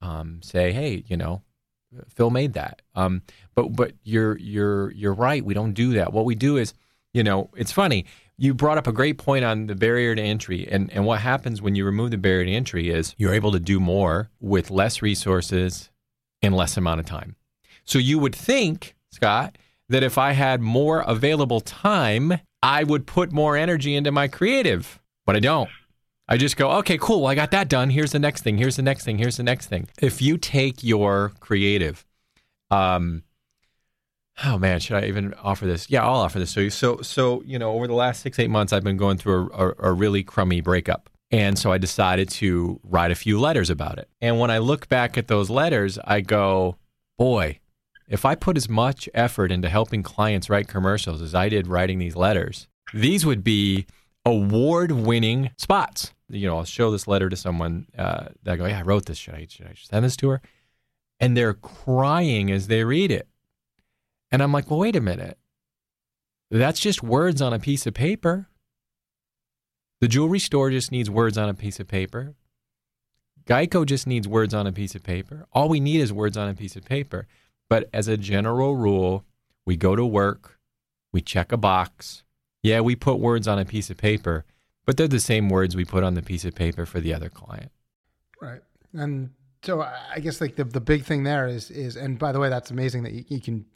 um, 0.00 0.40
say, 0.42 0.72
hey, 0.72 1.04
you 1.06 1.16
know, 1.16 1.42
Phil 2.14 2.30
made 2.30 2.54
that. 2.54 2.82
Um, 2.94 3.22
but 3.54 3.74
but 3.74 3.92
you're 4.02 4.36
you're 4.38 4.90
you're 4.92 5.14
right. 5.14 5.44
We 5.44 5.54
don't 5.54 5.72
do 5.72 5.94
that. 5.94 6.12
What 6.12 6.24
we 6.24 6.34
do 6.34 6.56
is, 6.56 6.74
you 7.12 7.22
know, 7.22 7.50
it's 7.56 7.72
funny. 7.72 8.06
You 8.36 8.54
brought 8.54 8.78
up 8.78 8.86
a 8.86 8.92
great 8.92 9.18
point 9.18 9.44
on 9.44 9.66
the 9.66 9.74
barrier 9.74 10.14
to 10.14 10.22
entry, 10.22 10.68
and 10.70 10.92
and 10.92 11.06
what 11.06 11.20
happens 11.20 11.62
when 11.62 11.74
you 11.74 11.84
remove 11.84 12.10
the 12.10 12.18
barrier 12.18 12.44
to 12.44 12.52
entry 12.52 12.90
is 12.90 13.14
you're 13.18 13.34
able 13.34 13.52
to 13.52 13.60
do 13.60 13.80
more 13.80 14.30
with 14.40 14.70
less 14.70 15.02
resources 15.02 15.90
in 16.42 16.52
less 16.52 16.76
amount 16.76 17.00
of 17.00 17.06
time. 17.06 17.36
So 17.84 17.98
you 17.98 18.18
would 18.18 18.34
think, 18.34 18.94
Scott, 19.10 19.56
that 19.88 20.02
if 20.02 20.18
I 20.18 20.32
had 20.32 20.60
more 20.60 21.00
available 21.00 21.60
time, 21.60 22.38
I 22.62 22.84
would 22.84 23.06
put 23.06 23.32
more 23.32 23.56
energy 23.56 23.94
into 23.96 24.12
my 24.12 24.28
creative, 24.28 25.00
but 25.24 25.36
I 25.36 25.40
don't. 25.40 25.70
I 26.28 26.36
just 26.36 26.56
go, 26.56 26.70
okay, 26.78 26.98
cool. 26.98 27.22
Well, 27.22 27.30
I 27.30 27.34
got 27.34 27.50
that 27.52 27.68
done. 27.68 27.90
Here's 27.90 28.12
the 28.12 28.18
next 28.18 28.42
thing. 28.42 28.58
Here's 28.58 28.76
the 28.76 28.82
next 28.82 29.04
thing. 29.04 29.18
Here's 29.18 29.38
the 29.38 29.42
next 29.42 29.66
thing. 29.66 29.88
If 30.00 30.20
you 30.20 30.36
take 30.36 30.84
your 30.84 31.32
creative, 31.40 32.04
um, 32.70 33.22
oh 34.44 34.58
man, 34.58 34.80
should 34.80 35.02
I 35.02 35.06
even 35.06 35.32
offer 35.42 35.66
this? 35.66 35.88
Yeah, 35.88 36.04
I'll 36.04 36.20
offer 36.20 36.38
this 36.38 36.52
to 36.54 36.64
you. 36.64 36.70
So, 36.70 37.00
so 37.00 37.42
you 37.46 37.58
know, 37.58 37.72
over 37.72 37.86
the 37.86 37.94
last 37.94 38.20
six 38.20 38.38
eight 38.38 38.50
months, 38.50 38.72
I've 38.72 38.84
been 38.84 38.98
going 38.98 39.16
through 39.16 39.50
a, 39.52 39.68
a, 39.68 39.74
a 39.78 39.92
really 39.92 40.22
crummy 40.22 40.60
breakup, 40.60 41.08
and 41.30 41.58
so 41.58 41.72
I 41.72 41.78
decided 41.78 42.28
to 42.30 42.78
write 42.82 43.10
a 43.10 43.16
few 43.16 43.40
letters 43.40 43.70
about 43.70 43.98
it. 43.98 44.08
And 44.20 44.38
when 44.38 44.50
I 44.50 44.58
look 44.58 44.88
back 44.88 45.16
at 45.16 45.28
those 45.28 45.48
letters, 45.48 45.98
I 46.04 46.20
go, 46.20 46.76
boy, 47.16 47.58
if 48.06 48.24
I 48.24 48.34
put 48.34 48.56
as 48.56 48.68
much 48.68 49.08
effort 49.14 49.50
into 49.50 49.68
helping 49.68 50.02
clients 50.02 50.50
write 50.50 50.68
commercials 50.68 51.22
as 51.22 51.34
I 51.34 51.48
did 51.48 51.66
writing 51.66 51.98
these 51.98 52.16
letters, 52.16 52.68
these 52.92 53.24
would 53.24 53.44
be 53.44 53.86
award-winning 54.24 55.50
spots 55.56 56.12
you 56.30 56.46
know, 56.46 56.58
I'll 56.58 56.64
show 56.64 56.90
this 56.90 57.08
letter 57.08 57.28
to 57.28 57.36
someone 57.36 57.86
uh, 57.96 58.26
that 58.42 58.52
I 58.52 58.56
go, 58.56 58.66
yeah, 58.66 58.80
I 58.80 58.82
wrote 58.82 59.06
this. 59.06 59.18
Should 59.18 59.34
I, 59.34 59.46
should 59.48 59.66
I 59.66 59.74
send 59.74 60.04
this 60.04 60.16
to 60.18 60.30
her? 60.30 60.42
And 61.20 61.36
they're 61.36 61.54
crying 61.54 62.50
as 62.50 62.66
they 62.68 62.84
read 62.84 63.10
it. 63.10 63.28
And 64.30 64.42
I'm 64.42 64.52
like, 64.52 64.70
well, 64.70 64.80
wait 64.80 64.96
a 64.96 65.00
minute. 65.00 65.38
That's 66.50 66.80
just 66.80 67.02
words 67.02 67.42
on 67.42 67.52
a 67.52 67.58
piece 67.58 67.86
of 67.86 67.94
paper. 67.94 68.48
The 70.00 70.08
jewelry 70.08 70.38
store 70.38 70.70
just 70.70 70.92
needs 70.92 71.10
words 71.10 71.36
on 71.36 71.48
a 71.48 71.54
piece 71.54 71.80
of 71.80 71.88
paper. 71.88 72.34
Geico 73.46 73.86
just 73.86 74.06
needs 74.06 74.28
words 74.28 74.52
on 74.52 74.66
a 74.66 74.72
piece 74.72 74.94
of 74.94 75.02
paper. 75.02 75.46
All 75.52 75.68
we 75.68 75.80
need 75.80 76.00
is 76.00 76.12
words 76.12 76.36
on 76.36 76.48
a 76.48 76.54
piece 76.54 76.76
of 76.76 76.84
paper. 76.84 77.26
But 77.70 77.88
as 77.92 78.06
a 78.06 78.16
general 78.16 78.76
rule, 78.76 79.24
we 79.66 79.76
go 79.76 79.96
to 79.96 80.04
work, 80.04 80.58
we 81.12 81.20
check 81.20 81.52
a 81.52 81.56
box. 81.56 82.22
Yeah, 82.62 82.80
we 82.80 82.96
put 82.96 83.20
words 83.20 83.46
on 83.48 83.58
a 83.58 83.64
piece 83.64 83.90
of 83.90 83.96
paper 83.96 84.44
but 84.88 84.96
they're 84.96 85.06
the 85.06 85.20
same 85.20 85.50
words 85.50 85.76
we 85.76 85.84
put 85.84 86.02
on 86.02 86.14
the 86.14 86.22
piece 86.22 86.46
of 86.46 86.54
paper 86.54 86.86
for 86.86 86.98
the 86.98 87.12
other 87.12 87.28
client. 87.28 87.70
Right. 88.40 88.62
And 88.94 89.28
so 89.62 89.82
I 89.82 90.18
guess 90.18 90.40
like 90.40 90.56
the, 90.56 90.64
the 90.64 90.80
big 90.80 91.04
thing 91.04 91.24
there 91.24 91.46
is, 91.46 91.70
is, 91.70 91.94
and 91.94 92.18
by 92.18 92.32
the 92.32 92.40
way, 92.40 92.48
that's 92.48 92.70
amazing 92.70 93.02
that 93.02 93.12
you, 93.12 93.22
you 93.28 93.38
can 93.38 93.66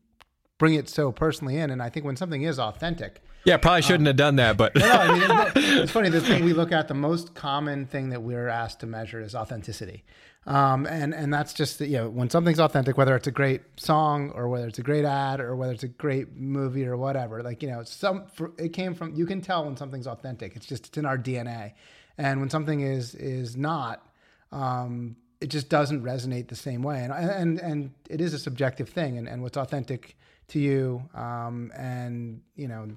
bring 0.63 0.75
it 0.75 0.89
so 0.89 1.11
personally 1.11 1.59
in. 1.59 1.71
And 1.71 1.83
I 1.83 1.89
think 1.89 2.07
when 2.07 2.15
something 2.15 2.43
is 2.43 2.61
authentic, 2.61 3.21
yeah, 3.45 3.57
probably 3.57 3.83
shouldn't 3.83 4.03
um, 4.03 4.07
have 4.07 4.17
done 4.17 4.37
that, 4.37 4.57
but 4.57 4.77
no, 4.77 4.89
I 4.89 5.11
mean, 5.11 5.53
it's 5.81 5.91
funny. 5.91 6.09
The 6.09 6.21
thing 6.21 6.45
we 6.45 6.53
look 6.53 6.71
at, 6.71 6.87
the 6.87 6.95
most 6.95 7.35
common 7.35 7.85
thing 7.87 8.11
that 8.11 8.23
we're 8.23 8.47
asked 8.47 8.79
to 8.81 8.87
measure 8.87 9.21
is 9.21 9.35
authenticity. 9.35 10.05
Um, 10.47 10.87
and 10.87 11.13
and 11.13 11.35
that's 11.35 11.53
just 11.53 11.81
you 11.81 11.97
know 11.97 12.09
when 12.09 12.31
something's 12.31 12.61
authentic, 12.61 12.97
whether 12.97 13.17
it's 13.17 13.27
a 13.27 13.33
great 13.33 13.63
song 13.77 14.31
or 14.37 14.49
whether 14.49 14.69
it's 14.69 14.79
a 14.79 14.85
great 14.85 15.05
ad 15.05 15.41
or 15.41 15.57
whether 15.57 15.73
it's 15.73 15.83
a 15.83 15.89
great 15.89 16.37
movie 16.37 16.87
or 16.87 16.97
whatever. 16.97 17.43
Like 17.43 17.61
you 17.61 17.69
know, 17.69 17.83
some 17.83 18.27
it 18.57 18.73
came 18.73 18.95
from. 18.95 19.17
You 19.17 19.27
can 19.27 19.41
tell 19.41 19.65
when 19.65 19.77
something's 19.77 20.07
authentic. 20.07 20.55
It's 20.55 20.67
just 20.67 20.87
it's 20.87 20.97
in 20.97 21.05
our 21.05 21.19
DNA, 21.19 21.73
and 22.19 22.39
when 22.39 22.51
something 22.51 22.83
is 22.83 23.17
is 23.17 23.57
not, 23.57 24.07
um, 24.53 25.17
it 25.41 25.49
just 25.49 25.69
doesn't 25.69 26.05
resonate 26.05 26.47
the 26.47 26.55
same 26.55 26.85
way. 26.85 27.03
And 27.03 27.13
and 27.13 27.59
and 27.59 27.91
it 28.09 28.21
is 28.21 28.33
a 28.35 28.39
subjective 28.39 28.89
thing. 28.89 29.19
And 29.19 29.29
and 29.29 29.43
what's 29.43 29.57
authentic 29.57 30.17
to 30.53 30.59
you, 30.59 31.03
um, 31.15 31.73
and 31.77 32.41
you 32.57 32.69
know, 32.69 32.89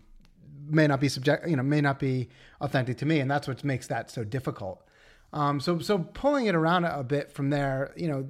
may 0.67 0.88
not 0.88 1.00
be 1.00 1.09
subject. 1.09 1.47
You 1.47 1.55
know, 1.55 1.63
may 1.63 1.81
not 1.81 2.00
be 2.00 2.29
authentic 2.62 2.97
to 2.97 3.05
me, 3.05 3.19
and 3.19 3.31
that's 3.31 3.47
what 3.47 3.63
makes 3.63 3.88
that 3.88 4.12
so 4.12 4.24
difficult. 4.24 4.85
Um, 5.33 5.59
so 5.59 5.79
so 5.79 6.00
pulling 6.00 6.45
it 6.47 6.55
around 6.55 6.85
a 6.85 7.03
bit 7.03 7.31
from 7.31 7.50
there, 7.50 7.93
you 7.95 8.07
know, 8.07 8.29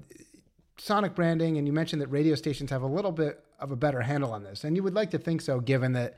sonic 0.77 1.15
branding, 1.15 1.57
and 1.57 1.67
you 1.67 1.73
mentioned 1.73 2.01
that 2.01 2.07
radio 2.07 2.35
stations 2.35 2.69
have 2.69 2.83
a 2.83 2.87
little 2.87 3.11
bit 3.11 3.43
of 3.59 3.71
a 3.71 3.75
better 3.75 4.01
handle 4.01 4.31
on 4.31 4.43
this, 4.43 4.63
and 4.63 4.75
you 4.75 4.83
would 4.83 4.95
like 4.95 5.11
to 5.11 5.17
think 5.17 5.41
so, 5.41 5.59
given 5.59 5.93
that 5.93 6.15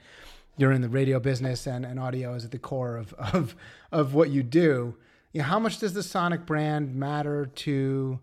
you're 0.58 0.72
in 0.72 0.82
the 0.82 0.90
radio 0.90 1.20
business 1.20 1.68
and, 1.68 1.86
and 1.86 2.00
audio 2.00 2.34
is 2.34 2.44
at 2.44 2.52
the 2.52 2.60
core 2.60 2.98
of, 2.98 3.14
of 3.34 3.56
of 3.92 4.14
what 4.14 4.30
you 4.30 4.44
do. 4.44 4.96
You 5.32 5.42
know, 5.42 5.48
how 5.48 5.60
much 5.60 5.80
does 5.80 5.94
the 5.94 6.04
sonic 6.04 6.46
brand 6.46 6.96
matter 6.96 7.46
to 7.46 8.20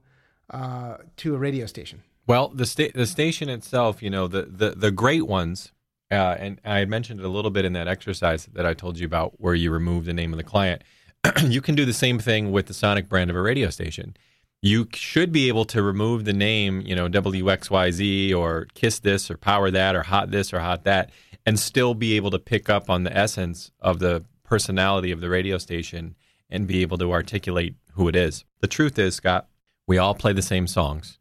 uh, 0.51 0.97
to 1.17 1.35
a 1.35 1.39
radio 1.39 1.65
station? 1.65 2.03
Well, 2.27 2.49
the 2.49 2.67
sta- 2.67 2.93
the 2.95 3.07
station 3.07 3.49
itself, 3.49 4.03
you 4.03 4.11
know, 4.11 4.27
the 4.29 4.43
the, 4.43 4.71
the 4.71 4.91
great 4.91 5.27
ones, 5.27 5.73
uh, 6.11 6.37
and 6.39 6.61
I 6.65 6.79
had 6.79 6.89
mentioned 6.89 7.21
it 7.21 7.27
a 7.27 7.29
little 7.29 7.51
bit 7.51 7.65
in 7.65 7.73
that 7.75 7.89
exercise 7.89 8.47
that 8.53 8.65
I 8.65 8.75
told 8.75 8.99
you 8.99 9.07
about, 9.07 9.41
where 9.41 9.55
you 9.55 9.71
remove 9.71 10.05
the 10.05 10.15
name 10.15 10.33
of 10.33 10.39
the 10.39 10.45
client 10.45 10.83
you 11.47 11.61
can 11.61 11.75
do 11.75 11.85
the 11.85 11.93
same 11.93 12.19
thing 12.19 12.53
with 12.53 12.67
the 12.67 12.75
Sonic 12.75 13.09
brand 13.09 13.31
of 13.31 13.37
a 13.37 13.43
radio 13.43 13.71
station. 13.71 14.17
You 14.63 14.89
should 14.95 15.33
be 15.33 15.49
able 15.49 15.65
to 15.67 15.83
remove 15.83 16.25
the 16.25 16.33
name, 16.33 16.81
you 16.83 16.95
know, 16.95 17.09
WXYZ 17.09 18.35
or 18.35 18.67
Kiss 18.75 18.99
This 18.99 19.31
or 19.31 19.37
Power 19.37 19.71
That 19.71 19.95
or 19.95 20.03
Hot 20.05 20.31
This 20.31 20.53
or 20.53 20.61
Hot 20.61 20.85
That, 20.85 21.11
and 21.45 21.59
still 21.59 21.95
be 21.95 22.17
able 22.17 22.31
to 22.31 22.39
pick 22.39 22.71
up 22.71 22.89
on 22.89 23.05
the 23.05 23.17
essence 23.17 23.71
of 23.81 23.99
the 23.99 24.25
personality 24.43 25.11
of 25.11 25.21
the 25.21 25.29
radio 25.29 25.59
station 25.59 26.15
and 26.49 26.67
be 26.67 26.83
able 26.83 26.99
to 26.99 27.13
articulate 27.13 27.75
who 27.93 28.09
it 28.09 28.17
is. 28.17 28.45
The 28.61 28.67
truth 28.67 28.99
is, 28.99 29.15
Scott, 29.15 29.49
we 29.87 29.99
all 29.99 30.15
play 30.15 30.33
the 30.33 30.43
same 30.43 30.67
songs. 30.67 31.19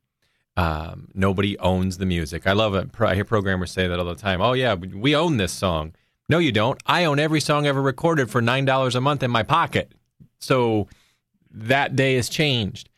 Um, 0.56 1.08
nobody 1.14 1.58
owns 1.60 1.98
the 1.98 2.06
music. 2.06 2.46
I 2.46 2.54
love 2.54 2.76
it. 2.76 2.90
I 3.00 3.16
hear 3.16 3.26
programmers 3.26 3.72
say 3.72 3.88
that 3.88 4.00
all 4.00 4.06
the 4.06 4.16
time. 4.16 4.42
Oh, 4.42 4.54
yeah, 4.54 4.76
we 4.76 5.16
own 5.16 5.38
this 5.38 5.52
song. 5.52 5.94
No, 6.30 6.38
you 6.38 6.52
don't. 6.52 6.80
I 6.86 7.06
own 7.06 7.20
every 7.20 7.40
song 7.40 7.66
ever 7.66 7.82
recorded 7.82 8.30
for 8.30 8.42
$9 8.42 8.96
a 8.96 9.02
month 9.02 9.24
in 9.24 9.32
my 9.32 9.44
pocket. 9.44 9.92
So 10.40 10.88
that 11.52 11.96
day 11.96 12.16
has 12.16 12.30
changed. 12.30 12.90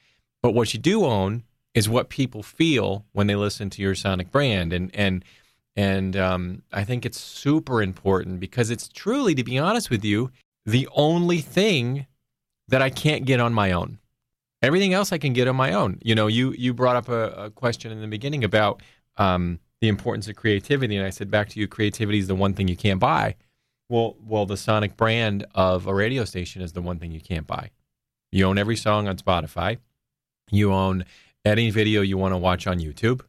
But 0.41 0.53
what 0.53 0.73
you 0.73 0.79
do 0.79 1.05
own 1.05 1.43
is 1.73 1.89
what 1.89 2.09
people 2.09 2.43
feel 2.43 3.05
when 3.13 3.27
they 3.27 3.35
listen 3.35 3.69
to 3.71 3.81
your 3.81 3.95
sonic 3.95 4.31
brand. 4.31 4.73
And, 4.73 4.91
and, 4.93 5.25
and 5.75 6.15
um, 6.15 6.61
I 6.71 6.83
think 6.83 7.05
it's 7.05 7.19
super 7.19 7.81
important 7.81 8.39
because 8.39 8.69
it's 8.69 8.87
truly, 8.87 9.33
to 9.35 9.43
be 9.43 9.57
honest 9.57 9.89
with 9.89 10.05
you, 10.05 10.31
the 10.65 10.87
only 10.93 11.39
thing 11.39 12.05
that 12.67 12.81
I 12.81 12.89
can't 12.89 13.25
get 13.25 13.39
on 13.39 13.53
my 13.53 13.71
own. 13.71 13.99
Everything 14.65 14.93
else 14.95 15.11
I 15.11 15.19
can 15.19 15.33
get 15.33 15.47
on 15.47 15.55
my 15.55 15.73
own. 15.73 15.99
You 16.01 16.15
know, 16.15 16.25
you 16.25 16.53
you 16.53 16.73
brought 16.73 16.95
up 16.95 17.07
a, 17.07 17.45
a 17.45 17.49
question 17.51 17.91
in 17.91 18.01
the 18.01 18.07
beginning 18.07 18.43
about 18.43 18.81
um, 19.17 19.59
the 19.79 19.87
importance 19.87 20.27
of 20.27 20.35
creativity. 20.35 20.97
And 20.97 21.05
I 21.05 21.11
said 21.11 21.29
back 21.29 21.49
to 21.49 21.59
you, 21.59 21.67
creativity 21.67 22.17
is 22.17 22.27
the 22.27 22.35
one 22.35 22.53
thing 22.55 22.67
you 22.67 22.75
can't 22.75 22.99
buy. 22.99 23.35
Well, 23.89 24.15
well, 24.19 24.47
the 24.47 24.57
Sonic 24.57 24.97
brand 24.97 25.45
of 25.53 25.85
a 25.85 25.93
radio 25.93 26.25
station 26.25 26.63
is 26.63 26.73
the 26.73 26.81
one 26.81 26.97
thing 26.97 27.11
you 27.11 27.21
can't 27.21 27.45
buy. 27.45 27.69
You 28.31 28.45
own 28.45 28.57
every 28.57 28.75
song 28.75 29.07
on 29.07 29.17
Spotify. 29.17 29.77
You 30.49 30.73
own 30.73 31.05
any 31.45 31.69
video 31.69 32.01
you 32.01 32.17
want 32.17 32.33
to 32.33 32.37
watch 32.37 32.65
on 32.65 32.79
YouTube, 32.79 33.21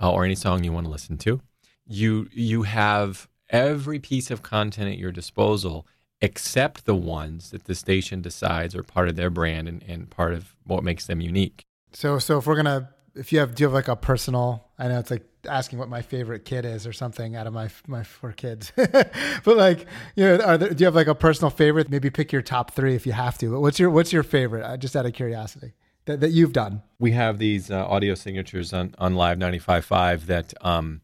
uh, 0.00 0.12
or 0.12 0.24
any 0.24 0.36
song 0.36 0.62
you 0.62 0.72
want 0.72 0.86
to 0.86 0.90
listen 0.90 1.18
to. 1.18 1.40
You 1.84 2.28
you 2.32 2.62
have 2.62 3.28
every 3.50 3.98
piece 3.98 4.30
of 4.30 4.42
content 4.42 4.88
at 4.88 4.98
your 4.98 5.12
disposal, 5.12 5.86
except 6.20 6.86
the 6.86 6.94
ones 6.94 7.50
that 7.50 7.64
the 7.64 7.74
station 7.74 8.22
decides 8.22 8.74
are 8.74 8.82
part 8.82 9.08
of 9.08 9.16
their 9.16 9.30
brand 9.30 9.68
and, 9.68 9.82
and 9.86 10.10
part 10.10 10.32
of 10.32 10.54
what 10.64 10.82
makes 10.82 11.06
them 11.06 11.20
unique. 11.20 11.64
So, 11.92 12.18
so 12.18 12.38
if 12.38 12.46
we're 12.46 12.56
gonna 12.56 12.90
if 13.14 13.32
you 13.32 13.38
have 13.38 13.54
do 13.54 13.62
you 13.62 13.66
have 13.66 13.74
like 13.74 13.88
a 13.88 13.96
personal 13.96 14.66
I 14.78 14.88
know 14.88 14.98
it's 14.98 15.10
like 15.10 15.24
asking 15.48 15.78
what 15.78 15.88
my 15.88 16.02
favorite 16.02 16.44
kid 16.44 16.64
is 16.64 16.86
or 16.86 16.92
something 16.92 17.36
out 17.36 17.46
of 17.46 17.52
my 17.52 17.70
my 17.86 18.02
four 18.02 18.32
kids. 18.32 18.72
but 18.76 19.56
like, 19.56 19.86
you 20.14 20.24
know, 20.24 20.44
are 20.44 20.58
there, 20.58 20.70
do 20.70 20.82
you 20.82 20.86
have 20.86 20.94
like 20.94 21.06
a 21.06 21.14
personal 21.14 21.50
favorite? 21.50 21.88
Maybe 21.88 22.10
pick 22.10 22.32
your 22.32 22.42
top 22.42 22.72
3 22.72 22.94
if 22.94 23.06
you 23.06 23.12
have 23.12 23.38
to. 23.38 23.50
But 23.52 23.60
what's 23.60 23.78
your 23.78 23.90
what's 23.90 24.12
your 24.12 24.22
favorite? 24.22 24.64
Uh, 24.64 24.76
just 24.76 24.96
out 24.96 25.06
of 25.06 25.12
curiosity. 25.12 25.72
That, 26.06 26.20
that 26.20 26.30
you've 26.30 26.52
done. 26.52 26.82
We 27.00 27.12
have 27.12 27.38
these 27.38 27.68
uh, 27.68 27.84
audio 27.84 28.14
signatures 28.14 28.72
on 28.72 28.94
on 28.98 29.14
Live 29.14 29.38
95.5 29.38 30.26
that 30.26 30.54
um, 30.60 31.00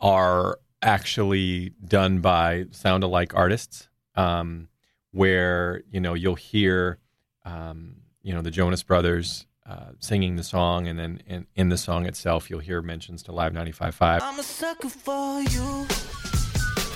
are 0.00 0.58
actually 0.82 1.72
done 1.84 2.20
by 2.20 2.66
sound 2.70 3.04
alike 3.04 3.34
artists 3.34 3.88
um, 4.16 4.68
where, 5.12 5.82
you 5.90 6.00
know, 6.00 6.14
you'll 6.14 6.34
hear 6.34 6.98
um, 7.46 7.96
you 8.22 8.34
know, 8.34 8.42
the 8.42 8.50
Jonas 8.50 8.82
Brothers 8.82 9.46
uh, 9.64 9.92
singing 10.00 10.34
the 10.34 10.42
song, 10.42 10.88
and 10.88 10.98
then 10.98 11.22
in, 11.26 11.46
in, 11.54 11.68
the 11.68 11.78
song 11.78 12.06
itself, 12.06 12.50
you'll 12.50 12.58
hear 12.58 12.82
mentions 12.82 13.22
to 13.24 13.32
Live 13.32 13.52
95.5. 13.52 14.20
I'm 14.20 14.38
a 14.38 14.42
sucker 14.42 14.88
for 14.88 15.40
you. 15.42 15.86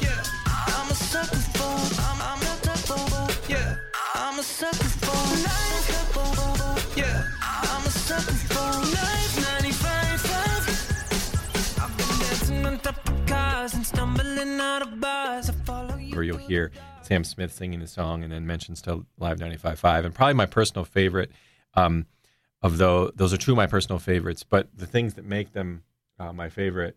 Yeah. 0.03 0.25
I'm 0.47 0.91
a 0.91 0.95
sucker 0.95 1.37
for. 1.37 2.03
I'm, 2.03 2.21
I'm 2.21 2.43
a 2.43 2.47
sucker 2.77 3.33
Yeah. 3.49 3.77
I'm 4.15 4.39
a 4.39 4.43
sucker 4.43 4.75
for. 4.75 5.07
Live. 5.07 6.97
Yeah. 6.97 7.25
I'm 7.43 7.87
a 7.87 7.91
sucker 7.91 8.35
for 8.51 8.81
Live 8.91 9.37
95.5. 9.63 11.83
I've 11.83 11.97
been 11.97 12.09
dancing 12.19 12.67
on 12.67 12.79
top 12.81 13.09
of 13.09 13.27
cars 13.27 13.75
and 13.75 13.87
stumbling 13.87 14.59
out 14.61 14.83
of 14.83 15.01
bars. 15.01 15.49
I 15.49 15.53
follow 15.53 15.95
you. 15.97 16.19
Or 16.19 16.25
you'll 16.25 16.37
hear 16.39 16.73
Sam 17.11 17.25
Smith 17.25 17.53
singing 17.53 17.81
the 17.81 17.87
song, 17.87 18.23
and 18.23 18.33
then 18.33 18.47
mentions 18.47 18.81
to 18.83 19.05
Live 19.19 19.39
95.5. 19.39 20.05
And 20.05 20.15
probably 20.15 20.35
my 20.35 20.47
personal 20.47 20.85
favorite. 20.85 21.31
Um, 21.75 22.07
of 22.63 22.79
those. 22.79 23.13
Those 23.15 23.33
are 23.33 23.37
two 23.37 23.53
of 23.53 23.57
my 23.57 23.67
personal 23.67 23.99
favorites. 23.99 24.45
But 24.45 24.69
the 24.77 24.87
things 24.87 25.15
that 25.15 25.25
make 25.25 25.53
them 25.53 25.83
uh, 26.19 26.33
my 26.33 26.49
favorite 26.49 26.97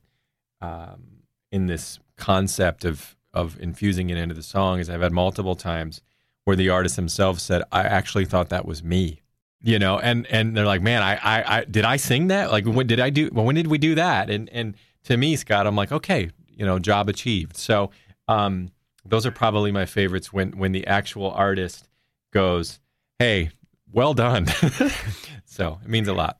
um, 0.61 1.23
in 1.51 1.67
this 1.67 1.99
concept 2.17 2.85
of 2.85 3.15
of 3.33 3.59
infusing 3.59 4.09
it 4.09 4.17
into 4.17 4.35
the 4.35 4.43
song 4.43 4.79
is 4.79 4.89
I've 4.89 5.01
had 5.01 5.11
multiple 5.11 5.55
times 5.55 6.01
where 6.43 6.55
the 6.55 6.69
artist 6.69 6.95
themselves 6.95 7.41
said, 7.41 7.63
"I 7.71 7.83
actually 7.83 8.25
thought 8.25 8.49
that 8.49 8.65
was 8.65 8.83
me." 8.83 9.21
You 9.61 9.79
know, 9.79 9.99
and 9.99 10.27
and 10.27 10.55
they're 10.55 10.65
like, 10.65 10.81
"Man, 10.81 11.01
I 11.01 11.15
I, 11.15 11.59
I 11.59 11.65
did 11.65 11.85
I 11.85 11.97
sing 11.97 12.27
that? 12.27 12.51
Like, 12.51 12.65
when 12.65 12.87
did 12.87 12.99
I 12.99 13.09
do? 13.09 13.29
Well, 13.31 13.45
when 13.45 13.55
did 13.55 13.67
we 13.67 13.77
do 13.77 13.95
that?" 13.95 14.29
And 14.29 14.49
and 14.49 14.75
to 15.05 15.17
me, 15.17 15.35
Scott, 15.35 15.67
I'm 15.67 15.75
like, 15.75 15.91
okay, 15.91 16.29
you 16.47 16.65
know, 16.65 16.79
job 16.79 17.09
achieved. 17.09 17.57
So 17.57 17.91
um, 18.27 18.71
those 19.05 19.25
are 19.25 19.31
probably 19.31 19.71
my 19.71 19.85
favorites 19.85 20.31
when 20.31 20.57
when 20.57 20.71
the 20.71 20.87
actual 20.87 21.31
artist 21.31 21.87
goes, 22.31 22.79
"Hey, 23.19 23.51
well 23.91 24.13
done." 24.13 24.47
So 25.53 25.79
it 25.83 25.87
means 25.87 26.07
a 26.07 26.13
lot. 26.13 26.39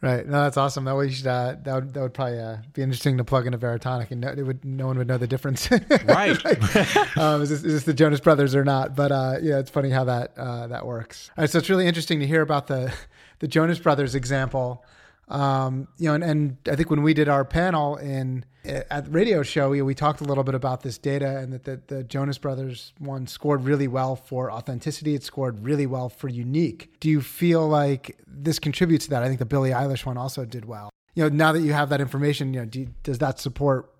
Right. 0.00 0.26
No, 0.26 0.42
that's 0.42 0.56
awesome. 0.56 0.84
That 0.84 0.96
way, 0.96 1.10
should, 1.10 1.26
uh, 1.26 1.56
that 1.62 1.74
would 1.74 1.94
that 1.94 2.00
would 2.00 2.14
probably 2.14 2.38
uh, 2.38 2.58
be 2.72 2.82
interesting 2.82 3.18
to 3.18 3.24
plug 3.24 3.46
into 3.46 3.58
Veritonic, 3.58 4.10
and 4.10 4.20
no, 4.22 4.28
it 4.28 4.42
would 4.42 4.64
no 4.64 4.86
one 4.86 4.98
would 4.98 5.06
know 5.06 5.18
the 5.18 5.26
difference. 5.26 5.70
right. 6.04 6.42
like, 6.44 7.16
um, 7.16 7.42
is, 7.42 7.50
this, 7.50 7.64
is 7.64 7.72
this 7.72 7.84
the 7.84 7.94
Jonas 7.94 8.20
Brothers 8.20 8.54
or 8.54 8.64
not? 8.64 8.94
But 8.96 9.12
uh, 9.12 9.36
yeah, 9.40 9.58
it's 9.58 9.70
funny 9.70 9.90
how 9.90 10.04
that 10.04 10.32
uh, 10.36 10.66
that 10.66 10.86
works. 10.86 11.30
All 11.36 11.42
right, 11.42 11.50
so 11.50 11.58
it's 11.58 11.70
really 11.70 11.86
interesting 11.86 12.20
to 12.20 12.26
hear 12.26 12.42
about 12.42 12.66
the 12.66 12.92
the 13.38 13.48
Jonas 13.48 13.78
Brothers 13.78 14.14
example 14.14 14.84
um, 15.28 15.88
you 15.98 16.08
know, 16.08 16.14
and, 16.14 16.24
and 16.24 16.56
I 16.70 16.76
think 16.76 16.90
when 16.90 17.02
we 17.02 17.14
did 17.14 17.28
our 17.28 17.44
panel 17.44 17.96
in 17.96 18.44
at 18.64 19.06
the 19.06 19.10
radio 19.10 19.42
show, 19.42 19.70
we, 19.70 19.82
we 19.82 19.94
talked 19.94 20.20
a 20.20 20.24
little 20.24 20.44
bit 20.44 20.54
about 20.54 20.82
this 20.82 20.96
data 20.96 21.38
and 21.38 21.52
that 21.52 21.64
the, 21.64 21.80
the 21.86 22.04
Jonas 22.04 22.38
Brothers 22.38 22.92
one 22.98 23.26
scored 23.26 23.64
really 23.64 23.88
well 23.88 24.16
for 24.16 24.50
authenticity. 24.50 25.14
It 25.14 25.22
scored 25.22 25.62
really 25.62 25.86
well 25.86 26.08
for 26.08 26.28
unique. 26.28 26.98
Do 27.00 27.10
you 27.10 27.20
feel 27.20 27.68
like 27.68 28.18
this 28.26 28.58
contributes 28.58 29.04
to 29.06 29.10
that? 29.10 29.22
I 29.22 29.26
think 29.26 29.38
the 29.38 29.44
Billie 29.44 29.70
Eilish 29.70 30.06
one 30.06 30.16
also 30.16 30.44
did 30.44 30.64
well. 30.64 30.90
You 31.14 31.24
know, 31.24 31.28
now 31.28 31.52
that 31.52 31.60
you 31.60 31.72
have 31.72 31.90
that 31.90 32.00
information, 32.00 32.54
you 32.54 32.60
know, 32.60 32.66
do, 32.66 32.86
does 33.02 33.18
that 33.18 33.38
support 33.38 33.90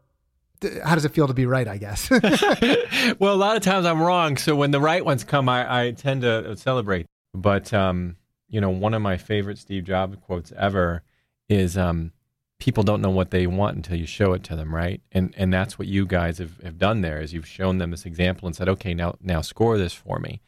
how 0.82 0.94
does 0.94 1.04
it 1.04 1.12
feel 1.12 1.26
to 1.26 1.34
be 1.34 1.44
right? 1.44 1.68
I 1.68 1.76
guess. 1.76 2.10
well, 3.18 3.34
a 3.34 3.36
lot 3.36 3.56
of 3.56 3.62
times 3.62 3.84
I'm 3.84 4.00
wrong. 4.00 4.38
So 4.38 4.56
when 4.56 4.70
the 4.70 4.80
right 4.80 5.04
ones 5.04 5.22
come, 5.22 5.46
I, 5.48 5.88
I 5.88 5.90
tend 5.90 6.22
to 6.22 6.56
celebrate. 6.56 7.06
But 7.34 7.74
um, 7.74 8.16
you 8.48 8.60
know, 8.62 8.70
one 8.70 8.94
of 8.94 9.02
my 9.02 9.18
favorite 9.18 9.58
Steve 9.58 9.84
Jobs 9.84 10.16
quotes 10.22 10.52
ever 10.52 11.02
is 11.48 11.76
um, 11.76 12.12
people 12.58 12.82
don't 12.82 13.02
know 13.02 13.10
what 13.10 13.30
they 13.30 13.46
want 13.46 13.76
until 13.76 13.98
you 13.98 14.06
show 14.06 14.32
it 14.32 14.42
to 14.44 14.56
them, 14.56 14.74
right? 14.74 15.02
And 15.12 15.34
and 15.36 15.52
that's 15.52 15.78
what 15.78 15.88
you 15.88 16.06
guys 16.06 16.38
have, 16.38 16.60
have 16.62 16.78
done 16.78 17.02
there 17.02 17.20
is 17.20 17.32
you've 17.32 17.46
shown 17.46 17.78
them 17.78 17.90
this 17.90 18.06
example 18.06 18.46
and 18.46 18.56
said, 18.56 18.68
okay, 18.68 18.94
now 18.94 19.16
now 19.20 19.40
score 19.40 19.76
this 19.78 19.92
for 19.92 20.18
me. 20.18 20.40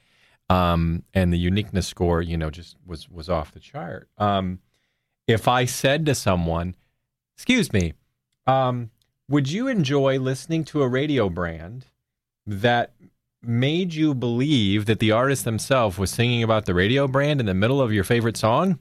Um, 0.49 1.03
and 1.13 1.33
the 1.33 1.39
uniqueness 1.39 1.87
score, 1.87 2.23
you 2.23 2.37
know, 2.37 2.51
just 2.51 2.77
was 2.87 3.09
was 3.09 3.29
off 3.29 3.53
the 3.53 3.61
chart. 3.61 4.09
Um, 4.17 4.61
if 5.27 5.49
I 5.49 5.65
said 5.65 6.07
to 6.07 6.15
someone, 6.15 6.77
"Excuse 7.37 7.73
me, 7.73 7.95
um, 8.47 8.91
would 9.29 9.51
you 9.51 9.67
enjoy 9.67 10.19
listening 10.19 10.65
to 10.67 10.83
a 10.83 10.89
radio 10.89 11.29
brand 11.29 11.87
that 12.47 12.93
made 13.43 13.93
you 13.93 14.15
believe 14.15 14.87
that 14.87 15.01
the 15.01 15.11
artist 15.11 15.45
themselves 15.45 15.99
was 15.99 16.11
singing 16.11 16.43
about 16.43 16.65
the 16.65 16.75
radio 16.75 17.09
brand 17.09 17.41
in 17.41 17.47
the 17.47 17.55
middle 17.55 17.83
of 17.83 17.93
your 17.93 18.05
favorite 18.05 18.37
song?" 18.37 18.79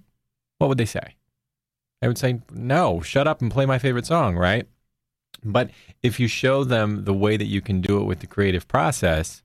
What 0.58 0.70
would 0.70 0.78
they 0.78 0.86
say? 0.86 1.16
I 2.06 2.08
would 2.08 2.20
say, 2.20 2.39
no, 2.52 3.02
shut 3.02 3.28
up 3.28 3.41
and 3.41 3.50
play 3.50 3.65
my 3.65 3.80
favorite 3.80 4.06
song, 4.06 4.36
right? 4.36 4.68
But 5.44 5.72
if 6.04 6.20
you 6.20 6.28
show 6.28 6.63
them 6.63 7.04
the 7.04 7.15
way 7.15 7.36
that 7.36 7.46
you 7.46 7.62
can 7.62 7.82
do 7.82 8.00
it 8.00 8.04
with 8.04 8.20
the 8.20 8.28
creative 8.28 8.68
process, 8.68 9.41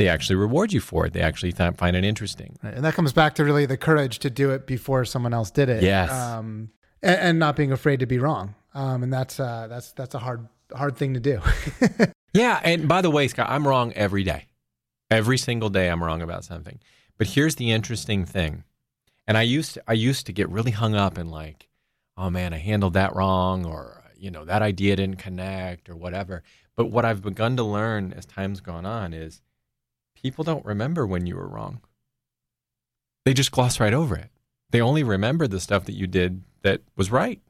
they 0.00 0.08
actually 0.08 0.34
reward 0.34 0.72
you 0.72 0.80
for 0.80 1.06
it. 1.06 1.12
They 1.12 1.20
actually 1.20 1.52
th- 1.52 1.74
find 1.76 1.94
it 1.94 2.04
interesting. 2.04 2.58
And 2.60 2.84
that 2.84 2.94
comes 2.94 3.12
back 3.12 3.36
to 3.36 3.44
really 3.44 3.66
the 3.66 3.76
courage 3.76 4.18
to 4.18 4.30
do 4.30 4.50
it 4.50 4.66
before 4.66 5.04
someone 5.04 5.32
else 5.32 5.52
did 5.52 5.68
it. 5.68 5.84
Yes. 5.84 6.10
Um, 6.10 6.70
and, 7.04 7.20
and, 7.20 7.38
not 7.38 7.54
being 7.54 7.70
afraid 7.70 8.00
to 8.00 8.06
be 8.06 8.18
wrong. 8.18 8.56
Um, 8.74 9.04
and 9.04 9.12
that's, 9.12 9.38
uh, 9.38 9.68
that's, 9.68 9.92
that's 9.92 10.16
a 10.16 10.18
hard, 10.18 10.48
hard 10.74 10.96
thing 10.96 11.14
to 11.14 11.20
do. 11.20 11.40
yeah. 12.34 12.60
And 12.64 12.88
by 12.88 13.00
the 13.00 13.10
way, 13.10 13.28
Scott, 13.28 13.46
I'm 13.48 13.66
wrong 13.66 13.92
every 13.92 14.24
day. 14.24 14.48
Every 15.08 15.38
single 15.38 15.68
day 15.68 15.88
I'm 15.88 16.02
wrong 16.02 16.20
about 16.20 16.44
something. 16.44 16.80
But 17.16 17.28
here's 17.28 17.54
the 17.54 17.70
interesting 17.70 18.24
thing. 18.24 18.64
And 19.28 19.38
I 19.38 19.42
used 19.42 19.74
to, 19.74 19.84
I 19.86 19.92
used 19.92 20.26
to 20.26 20.32
get 20.32 20.48
really 20.48 20.72
hung 20.72 20.96
up 20.96 21.16
in 21.16 21.30
like, 21.30 21.68
oh 22.16 22.30
man, 22.30 22.52
I 22.52 22.58
handled 22.58 22.94
that 22.94 23.14
wrong, 23.14 23.64
or, 23.64 24.02
you 24.16 24.30
know, 24.30 24.44
that 24.44 24.62
idea 24.62 24.96
didn't 24.96 25.16
connect, 25.16 25.88
or 25.88 25.96
whatever. 25.96 26.42
But 26.76 26.86
what 26.86 27.04
I've 27.04 27.22
begun 27.22 27.56
to 27.56 27.62
learn 27.62 28.12
as 28.12 28.26
time's 28.26 28.60
gone 28.60 28.86
on 28.86 29.12
is 29.12 29.42
people 30.14 30.44
don't 30.44 30.64
remember 30.64 31.06
when 31.06 31.26
you 31.26 31.36
were 31.36 31.48
wrong. 31.48 31.80
They 33.24 33.34
just 33.34 33.52
gloss 33.52 33.78
right 33.78 33.94
over 33.94 34.16
it. 34.16 34.30
They 34.70 34.80
only 34.80 35.02
remember 35.02 35.46
the 35.46 35.60
stuff 35.60 35.84
that 35.84 35.94
you 35.94 36.06
did 36.06 36.42
that 36.62 36.80
was 36.96 37.10
right. 37.10 37.40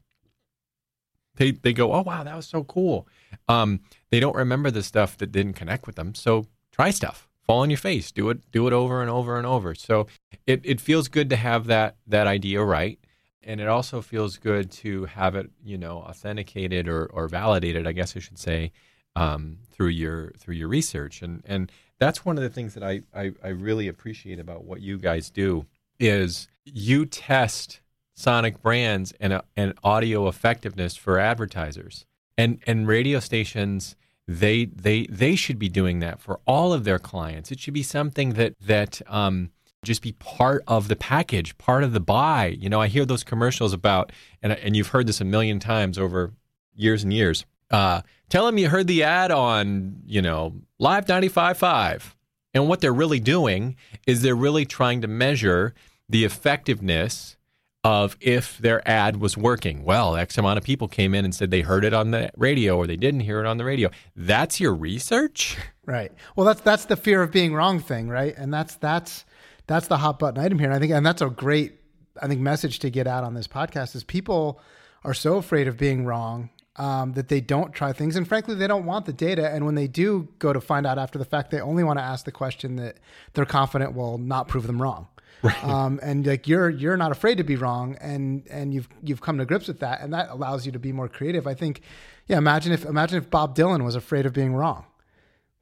They, 1.35 1.51
they 1.51 1.73
go, 1.73 1.93
oh, 1.93 2.03
wow, 2.03 2.23
that 2.23 2.35
was 2.35 2.47
so 2.47 2.63
cool. 2.63 3.07
Um, 3.47 3.79
they 4.11 4.19
don't 4.19 4.35
remember 4.35 4.69
the 4.69 4.83
stuff 4.83 5.17
that 5.17 5.31
didn't 5.31 5.53
connect 5.53 5.87
with 5.87 5.95
them. 5.95 6.13
So 6.13 6.47
try 6.71 6.91
stuff 6.91 7.27
fall 7.43 7.59
on 7.59 7.69
your 7.69 7.77
face 7.77 8.11
do 8.11 8.29
it 8.29 8.39
do 8.51 8.67
it 8.67 8.73
over 8.73 9.01
and 9.01 9.09
over 9.09 9.37
and 9.37 9.45
over 9.45 9.75
so 9.75 10.07
it, 10.47 10.61
it 10.63 10.79
feels 10.81 11.07
good 11.07 11.29
to 11.29 11.35
have 11.35 11.65
that 11.67 11.95
that 12.07 12.25
idea 12.25 12.63
right 12.63 12.99
and 13.45 13.61
it 13.61 13.67
also 13.67 14.01
feels 14.01 14.37
good 14.37 14.71
to 14.71 15.05
have 15.05 15.35
it, 15.35 15.49
you 15.63 15.77
know, 15.77 15.97
authenticated 15.97 16.87
or, 16.87 17.05
or 17.05 17.27
validated, 17.27 17.87
I 17.87 17.91
guess 17.91 18.15
I 18.15 18.19
should 18.19 18.39
say, 18.39 18.71
um, 19.15 19.57
through 19.71 19.89
your 19.89 20.31
through 20.37 20.55
your 20.55 20.67
research. 20.67 21.21
And 21.21 21.41
and 21.45 21.71
that's 21.99 22.25
one 22.25 22.37
of 22.37 22.43
the 22.43 22.49
things 22.49 22.73
that 22.73 22.83
I, 22.83 23.01
I, 23.15 23.31
I 23.43 23.49
really 23.49 23.87
appreciate 23.87 24.39
about 24.39 24.65
what 24.65 24.81
you 24.81 24.97
guys 24.97 25.29
do 25.29 25.65
is 25.99 26.47
you 26.65 27.05
test 27.05 27.81
sonic 28.15 28.61
brands 28.61 29.13
and 29.19 29.41
and 29.55 29.73
audio 29.83 30.27
effectiveness 30.27 30.95
for 30.95 31.19
advertisers. 31.19 32.05
And 32.37 32.59
and 32.65 32.87
radio 32.87 33.19
stations 33.19 33.95
they 34.27 34.65
they 34.65 35.05
they 35.07 35.35
should 35.35 35.59
be 35.59 35.69
doing 35.69 35.99
that 35.99 36.19
for 36.19 36.39
all 36.45 36.73
of 36.73 36.83
their 36.83 36.99
clients. 36.99 37.51
It 37.51 37.59
should 37.59 37.73
be 37.73 37.83
something 37.83 38.33
that 38.33 38.53
that 38.59 39.01
um, 39.07 39.51
just 39.83 40.01
be 40.01 40.13
part 40.13 40.63
of 40.67 40.87
the 40.87 40.95
package, 40.95 41.57
part 41.57 41.83
of 41.83 41.93
the 41.93 41.99
buy. 41.99 42.47
You 42.47 42.69
know, 42.69 42.81
I 42.81 42.87
hear 42.87 43.05
those 43.05 43.23
commercials 43.23 43.73
about, 43.73 44.11
and 44.41 44.53
and 44.53 44.75
you've 44.75 44.87
heard 44.87 45.07
this 45.07 45.21
a 45.21 45.25
million 45.25 45.59
times 45.59 45.97
over 45.97 46.33
years 46.75 47.03
and 47.03 47.13
years. 47.13 47.45
Uh, 47.71 48.01
tell 48.29 48.45
them 48.45 48.57
you 48.57 48.69
heard 48.69 48.87
the 48.87 49.03
ad 49.03 49.31
on, 49.31 50.01
you 50.05 50.21
know, 50.21 50.53
Live 50.79 51.05
95.5. 51.05 52.13
And 52.53 52.67
what 52.67 52.81
they're 52.81 52.93
really 52.93 53.19
doing 53.19 53.75
is 54.05 54.21
they're 54.21 54.35
really 54.35 54.65
trying 54.65 55.01
to 55.01 55.07
measure 55.07 55.73
the 56.07 56.23
effectiveness 56.23 57.37
of 57.83 58.15
if 58.21 58.57
their 58.59 58.87
ad 58.87 59.17
was 59.17 59.35
working. 59.35 59.83
Well, 59.83 60.15
X 60.15 60.37
amount 60.37 60.57
of 60.57 60.63
people 60.63 60.87
came 60.87 61.13
in 61.13 61.25
and 61.25 61.35
said 61.35 61.51
they 61.51 61.61
heard 61.61 61.83
it 61.83 61.93
on 61.93 62.11
the 62.11 62.29
radio 62.37 62.77
or 62.77 62.87
they 62.87 62.95
didn't 62.95 63.21
hear 63.21 63.39
it 63.39 63.45
on 63.45 63.57
the 63.57 63.65
radio. 63.65 63.89
That's 64.15 64.59
your 64.59 64.73
research? 64.73 65.57
Right. 65.85 66.13
Well, 66.35 66.45
that's 66.45 66.61
that's 66.61 66.85
the 66.85 66.95
fear 66.95 67.21
of 67.21 67.31
being 67.31 67.53
wrong 67.53 67.81
thing, 67.81 68.07
right? 68.07 68.33
And 68.37 68.53
that's 68.53 68.75
that's 68.75 69.25
that's 69.73 69.87
the 69.87 69.97
hot 69.97 70.19
button 70.19 70.43
item 70.43 70.59
here. 70.59 70.67
And 70.67 70.75
I 70.75 70.79
think, 70.79 70.91
and 70.91 71.05
that's 71.05 71.21
a 71.21 71.29
great, 71.29 71.73
I 72.21 72.27
think, 72.27 72.41
message 72.41 72.79
to 72.79 72.89
get 72.89 73.07
out 73.07 73.23
on 73.23 73.33
this 73.33 73.47
podcast 73.47 73.95
is 73.95 74.03
people 74.03 74.61
are 75.03 75.13
so 75.13 75.37
afraid 75.37 75.67
of 75.67 75.77
being 75.77 76.05
wrong 76.05 76.49
um, 76.75 77.13
that 77.13 77.27
they 77.27 77.41
don't 77.41 77.73
try 77.73 77.93
things. 77.93 78.15
And 78.15 78.27
frankly, 78.27 78.55
they 78.55 78.67
don't 78.67 78.85
want 78.85 79.05
the 79.05 79.13
data. 79.13 79.49
And 79.49 79.65
when 79.65 79.75
they 79.75 79.87
do 79.87 80.27
go 80.39 80.53
to 80.53 80.61
find 80.61 80.87
out 80.87 80.97
after 80.97 81.19
the 81.19 81.25
fact, 81.25 81.51
they 81.51 81.59
only 81.59 81.83
want 81.83 81.99
to 81.99 82.03
ask 82.03 82.25
the 82.25 82.31
question 82.31 82.77
that 82.77 82.97
they're 83.33 83.45
confident 83.45 83.93
will 83.93 84.17
not 84.17 84.47
prove 84.47 84.67
them 84.67 84.81
wrong. 84.81 85.07
right. 85.43 85.63
um, 85.65 85.99
and 86.01 86.25
like 86.25 86.47
you're 86.47 86.69
you're 86.69 86.95
not 86.95 87.11
afraid 87.11 87.35
to 87.37 87.43
be 87.43 87.57
wrong, 87.57 87.97
and 87.99 88.47
and 88.49 88.73
you've 88.73 88.87
you've 89.03 89.19
come 89.19 89.37
to 89.39 89.45
grips 89.45 89.67
with 89.67 89.81
that, 89.81 89.99
and 89.99 90.13
that 90.13 90.29
allows 90.29 90.65
you 90.65 90.71
to 90.71 90.79
be 90.79 90.93
more 90.93 91.09
creative. 91.09 91.47
I 91.47 91.53
think, 91.53 91.81
yeah. 92.27 92.37
Imagine 92.37 92.71
if 92.71 92.85
imagine 92.85 93.17
if 93.17 93.29
Bob 93.29 93.53
Dylan 93.53 93.83
was 93.83 93.95
afraid 93.95 94.25
of 94.25 94.31
being 94.31 94.53
wrong, 94.53 94.85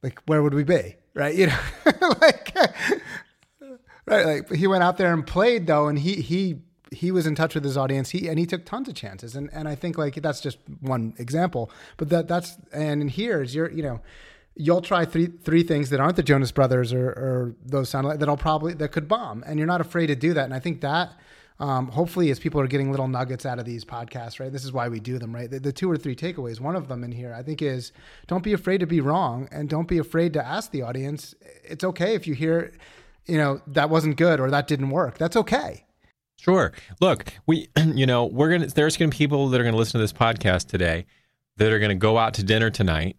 like 0.04 0.20
where 0.28 0.44
would 0.44 0.54
we 0.54 0.64
be, 0.64 0.98
right? 1.16 1.34
You 1.34 1.48
know, 1.48 1.60
like 2.22 2.54
right, 4.18 4.26
like 4.26 4.52
he 4.52 4.68
went 4.68 4.84
out 4.84 4.98
there 4.98 5.14
and 5.14 5.26
played 5.26 5.68
though, 5.68 5.88
and 5.88 6.00
he 6.00 6.16
he 6.16 6.62
he 6.92 7.12
was 7.12 7.26
in 7.26 7.36
touch 7.36 7.56
with 7.56 7.64
his 7.64 7.78
audience. 7.78 8.10
He 8.10 8.28
and 8.28 8.38
he 8.38 8.46
took 8.46 8.66
tons 8.66 8.88
of 8.90 8.96
chances, 8.96 9.36
and 9.36 9.50
and 9.54 9.68
I 9.68 9.76
think 9.76 9.98
like 9.98 10.16
that's 10.16 10.42
just 10.42 10.58
one 10.82 11.14
example. 11.18 11.72
But 11.98 12.10
that 12.10 12.28
that's 12.28 12.58
and 12.74 13.10
here 13.10 13.42
is 13.42 13.56
your 13.56 13.72
you 13.72 13.84
know 13.84 14.02
you'll 14.56 14.82
try 14.82 15.06
three 15.06 15.28
three 15.28 15.64
things 15.64 15.90
that 15.90 16.00
aren't 16.00 16.18
the 16.18 16.24
Jonas 16.24 16.52
Brothers 16.52 16.94
or, 16.94 17.08
or 17.08 17.56
those 17.66 17.90
sound 17.90 18.08
like 18.08 18.20
that'll 18.20 18.38
probably 18.38 18.74
that 18.74 18.92
could 18.92 19.08
bomb, 19.08 19.44
and 19.48 19.58
you're 19.58 19.68
not 19.68 19.82
afraid 19.82 20.08
to 20.08 20.16
do 20.16 20.34
that. 20.34 20.46
And 20.46 20.54
I 20.54 20.60
think 20.60 20.82
that. 20.82 21.14
Um, 21.60 21.90
hopefully, 21.90 22.32
as 22.32 22.40
people 22.40 22.60
are 22.60 22.66
getting 22.66 22.90
little 22.90 23.08
nuggets 23.08 23.46
out 23.46 23.60
of 23.60 23.66
these 23.66 23.86
podcasts, 23.86 24.40
right? 24.40 24.52
This 24.52 24.66
is 24.66 24.74
why 24.74 24.90
we 24.90 25.00
do 25.00 25.20
them, 25.20 25.32
right? 25.32 25.48
The, 25.48 25.60
the, 25.60 25.72
two 25.72 25.92
or 25.92 25.96
three 25.96 26.16
takeaways. 26.16 26.60
One 26.60 26.76
of 26.76 26.88
them 26.88 27.04
in 27.04 27.12
here, 27.12 27.36
I 27.36 27.44
think, 27.44 27.62
is 27.62 27.92
don't 28.26 28.44
be 28.44 28.54
afraid 28.54 28.80
to 28.80 28.88
be 28.88 29.00
wrong, 29.00 29.48
and 29.52 29.70
don't 29.70 29.88
be 29.88 30.00
afraid 30.00 30.34
to 30.34 30.44
ask 30.44 30.72
the 30.72 30.82
audience. 30.82 31.36
It's 31.64 31.84
okay 31.84 32.16
if 32.16 32.26
you 32.26 32.34
hear, 32.34 32.72
you 33.26 33.38
know, 33.38 33.62
that 33.68 33.90
wasn't 33.90 34.18
good 34.18 34.40
or 34.40 34.50
that 34.52 34.68
didn't 34.68 34.90
work. 34.90 35.18
That's 35.18 35.36
okay. 35.36 35.86
Sure. 36.42 36.72
Look, 37.00 37.34
we, 37.46 37.70
you 37.78 38.06
know, 38.06 38.26
we're 38.26 38.50
gonna. 38.50 38.68
There's 38.68 38.98
gonna 38.98 39.12
be 39.12 39.18
people 39.18 39.50
that 39.50 39.62
are 39.62 39.64
gonna 39.64 39.78
listen 39.78 40.00
to 40.00 40.04
this 40.04 40.14
podcast 40.14 40.68
today 40.68 41.06
that 41.58 41.72
are 41.72 41.80
gonna 41.80 41.96
go 41.96 42.18
out 42.18 42.34
to 42.36 42.44
dinner 42.44 42.72
tonight, 42.72 43.16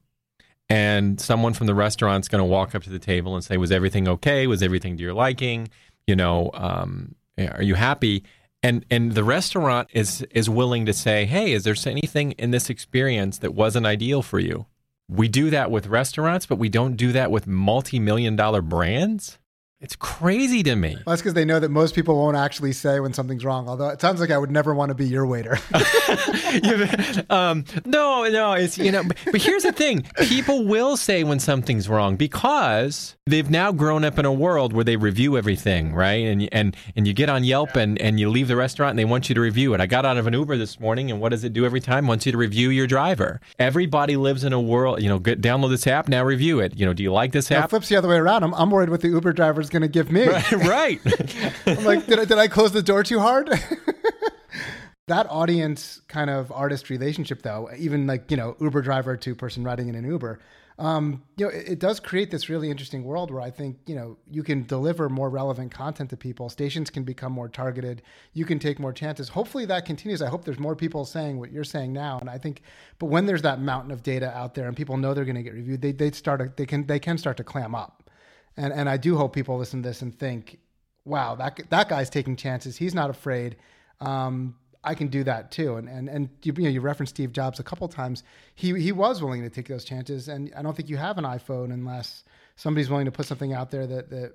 and 0.68 1.20
someone 1.20 1.52
from 1.54 1.68
the 1.68 1.74
restaurant's 1.74 2.26
gonna 2.26 2.44
walk 2.44 2.74
up 2.74 2.82
to 2.82 2.90
the 2.90 2.98
table 2.98 3.36
and 3.36 3.44
say, 3.44 3.56
"Was 3.56 3.70
everything 3.70 4.08
okay? 4.08 4.48
Was 4.48 4.62
everything 4.62 4.96
to 4.96 5.02
your 5.02 5.14
liking? 5.14 5.68
You 6.06 6.16
know, 6.16 6.50
um, 6.54 7.14
are 7.38 7.62
you 7.62 7.76
happy?" 7.76 8.24
And 8.60 8.84
and 8.90 9.12
the 9.12 9.22
restaurant 9.22 9.88
is 9.92 10.22
is 10.32 10.50
willing 10.50 10.86
to 10.86 10.92
say, 10.92 11.24
"Hey, 11.24 11.52
is 11.52 11.62
there 11.62 11.76
anything 11.86 12.32
in 12.32 12.50
this 12.50 12.70
experience 12.70 13.38
that 13.38 13.54
wasn't 13.54 13.86
ideal 13.86 14.22
for 14.22 14.40
you?" 14.40 14.66
We 15.08 15.28
do 15.28 15.50
that 15.50 15.70
with 15.70 15.86
restaurants, 15.86 16.46
but 16.46 16.56
we 16.56 16.68
don't 16.68 16.96
do 16.96 17.12
that 17.12 17.30
with 17.30 17.46
multi-million 17.46 18.34
dollar 18.34 18.62
brands. 18.62 19.38
It's 19.82 19.96
crazy 19.96 20.62
to 20.62 20.76
me. 20.76 20.94
Well, 20.94 21.02
that's 21.06 21.22
because 21.22 21.34
they 21.34 21.44
know 21.44 21.58
that 21.58 21.68
most 21.70 21.96
people 21.96 22.16
won't 22.16 22.36
actually 22.36 22.72
say 22.72 23.00
when 23.00 23.12
something's 23.12 23.44
wrong. 23.44 23.68
Although 23.68 23.88
it 23.88 24.00
sounds 24.00 24.20
like 24.20 24.30
I 24.30 24.38
would 24.38 24.50
never 24.50 24.76
want 24.76 24.90
to 24.90 24.94
be 24.94 25.08
your 25.08 25.26
waiter. 25.26 25.58
um, 27.30 27.64
no, 27.84 28.28
no, 28.28 28.52
it's 28.52 28.78
you 28.78 28.92
know. 28.92 29.02
But, 29.02 29.16
but 29.32 29.42
here's 29.42 29.64
the 29.64 29.72
thing: 29.72 30.06
people 30.18 30.64
will 30.66 30.96
say 30.96 31.24
when 31.24 31.40
something's 31.40 31.88
wrong 31.88 32.14
because 32.14 33.16
they've 33.26 33.50
now 33.50 33.72
grown 33.72 34.04
up 34.04 34.20
in 34.20 34.24
a 34.24 34.32
world 34.32 34.72
where 34.72 34.84
they 34.84 34.94
review 34.94 35.36
everything, 35.36 35.92
right? 35.92 36.26
And 36.26 36.48
and 36.52 36.76
and 36.94 37.08
you 37.08 37.12
get 37.12 37.28
on 37.28 37.42
Yelp 37.42 37.74
and 37.74 38.00
and 38.00 38.20
you 38.20 38.30
leave 38.30 38.46
the 38.46 38.56
restaurant 38.56 38.90
and 38.90 38.98
they 39.00 39.04
want 39.04 39.28
you 39.28 39.34
to 39.34 39.40
review 39.40 39.74
it. 39.74 39.80
I 39.80 39.86
got 39.86 40.06
out 40.06 40.16
of 40.16 40.28
an 40.28 40.32
Uber 40.34 40.56
this 40.58 40.78
morning, 40.78 41.10
and 41.10 41.20
what 41.20 41.30
does 41.30 41.42
it 41.42 41.52
do 41.52 41.64
every 41.64 41.80
time? 41.80 42.04
It 42.04 42.08
wants 42.08 42.24
you 42.24 42.30
to 42.30 42.38
review 42.38 42.70
your 42.70 42.86
driver. 42.86 43.40
Everybody 43.58 44.16
lives 44.16 44.44
in 44.44 44.52
a 44.52 44.60
world. 44.60 45.02
You 45.02 45.08
know, 45.08 45.18
get, 45.18 45.40
download 45.40 45.70
this 45.70 45.88
app 45.88 46.06
now. 46.06 46.22
Review 46.22 46.60
it. 46.60 46.78
You 46.78 46.86
know, 46.86 46.92
do 46.92 47.02
you 47.02 47.12
like 47.12 47.32
this 47.32 47.50
app? 47.50 47.64
It 47.64 47.70
flips 47.70 47.88
the 47.88 47.96
other 47.96 48.08
way 48.08 48.16
around. 48.16 48.44
I'm, 48.44 48.54
I'm 48.54 48.70
worried 48.70 48.88
what 48.88 49.00
the 49.00 49.08
Uber 49.08 49.32
driver's 49.32 49.71
going 49.72 49.82
to 49.82 49.88
give 49.88 50.12
me. 50.12 50.28
Right. 50.28 51.00
I'm 51.66 51.84
like, 51.84 52.06
did 52.06 52.20
I, 52.20 52.24
did 52.24 52.38
I 52.38 52.46
close 52.46 52.70
the 52.70 52.82
door 52.82 53.02
too 53.02 53.18
hard? 53.18 53.48
that 55.08 55.26
audience 55.28 56.00
kind 56.06 56.30
of 56.30 56.52
artist 56.52 56.90
relationship, 56.90 57.42
though, 57.42 57.68
even 57.76 58.06
like 58.06 58.30
you 58.30 58.36
know 58.36 58.56
Uber 58.60 58.82
driver 58.82 59.16
to 59.16 59.34
person 59.34 59.64
riding 59.64 59.88
in 59.88 59.96
an 59.96 60.04
Uber, 60.04 60.38
um, 60.78 61.22
you 61.36 61.46
know, 61.46 61.50
it, 61.50 61.72
it, 61.72 61.78
does 61.78 62.00
create 62.00 62.30
this 62.30 62.48
really 62.48 62.70
interesting 62.70 63.04
world 63.04 63.30
where 63.30 63.42
I 63.42 63.50
think 63.50 63.78
you 63.86 63.94
know 63.94 64.16
you 64.30 64.42
can 64.42 64.64
deliver 64.64 65.08
more 65.08 65.28
relevant 65.28 65.72
content 65.72 66.10
to 66.10 66.16
people. 66.16 66.48
Stations 66.48 66.90
can 66.90 67.04
become 67.04 67.32
more 67.32 67.48
targeted. 67.48 68.02
You 68.32 68.44
can 68.44 68.58
take 68.58 68.78
more 68.78 68.92
chances. 68.92 69.28
Hopefully 69.28 69.64
that 69.66 69.84
continues. 69.84 70.22
I 70.22 70.28
hope 70.28 70.44
there's 70.44 70.58
more 70.58 70.76
people 70.76 71.04
saying 71.04 71.38
what 71.38 71.50
you're 71.50 71.64
saying 71.64 71.92
now. 71.92 72.18
And 72.18 72.30
I 72.30 72.38
think, 72.38 72.62
but 72.98 73.06
when 73.06 73.26
there's 73.26 73.42
that 73.42 73.60
mountain 73.60 73.90
of 73.90 74.02
data 74.02 74.36
out 74.36 74.54
there 74.54 74.66
and 74.66 74.76
people 74.76 74.96
know 74.96 75.14
they're 75.14 75.24
going 75.24 75.36
to 75.36 75.42
get 75.42 75.54
reviewed, 75.54 75.82
they 75.82 75.92
they 75.92 76.10
start 76.10 76.56
they 76.56 76.66
can 76.66 76.86
they 76.86 76.98
can 76.98 77.18
start 77.18 77.36
to 77.38 77.44
clam 77.44 77.74
up 77.74 78.01
and 78.56 78.72
and 78.72 78.88
I 78.88 78.96
do 78.96 79.16
hope 79.16 79.34
people 79.34 79.58
listen 79.58 79.82
to 79.82 79.88
this 79.88 80.02
and 80.02 80.16
think, 80.16 80.58
wow, 81.04 81.34
that 81.36 81.60
that 81.70 81.88
guy's 81.88 82.10
taking 82.10 82.36
chances. 82.36 82.76
He's 82.76 82.94
not 82.94 83.10
afraid. 83.10 83.56
Um, 84.00 84.56
I 84.84 84.94
can 84.94 85.08
do 85.08 85.24
that 85.24 85.50
too. 85.50 85.76
And 85.76 85.88
and 85.88 86.08
and 86.08 86.28
you, 86.42 86.52
you 86.56 86.62
know 86.64 86.68
you 86.68 86.80
referenced 86.80 87.14
Steve 87.14 87.32
Jobs 87.32 87.60
a 87.60 87.62
couple 87.62 87.88
times. 87.88 88.22
He 88.54 88.78
he 88.80 88.92
was 88.92 89.22
willing 89.22 89.42
to 89.42 89.50
take 89.50 89.68
those 89.68 89.84
chances, 89.84 90.28
and 90.28 90.52
I 90.56 90.62
don't 90.62 90.76
think 90.76 90.88
you 90.88 90.96
have 90.96 91.18
an 91.18 91.24
iPhone 91.24 91.72
unless 91.72 92.24
somebody's 92.56 92.90
willing 92.90 93.06
to 93.06 93.12
put 93.12 93.26
something 93.26 93.52
out 93.52 93.70
there 93.70 93.86
that 93.86 94.10
that 94.10 94.34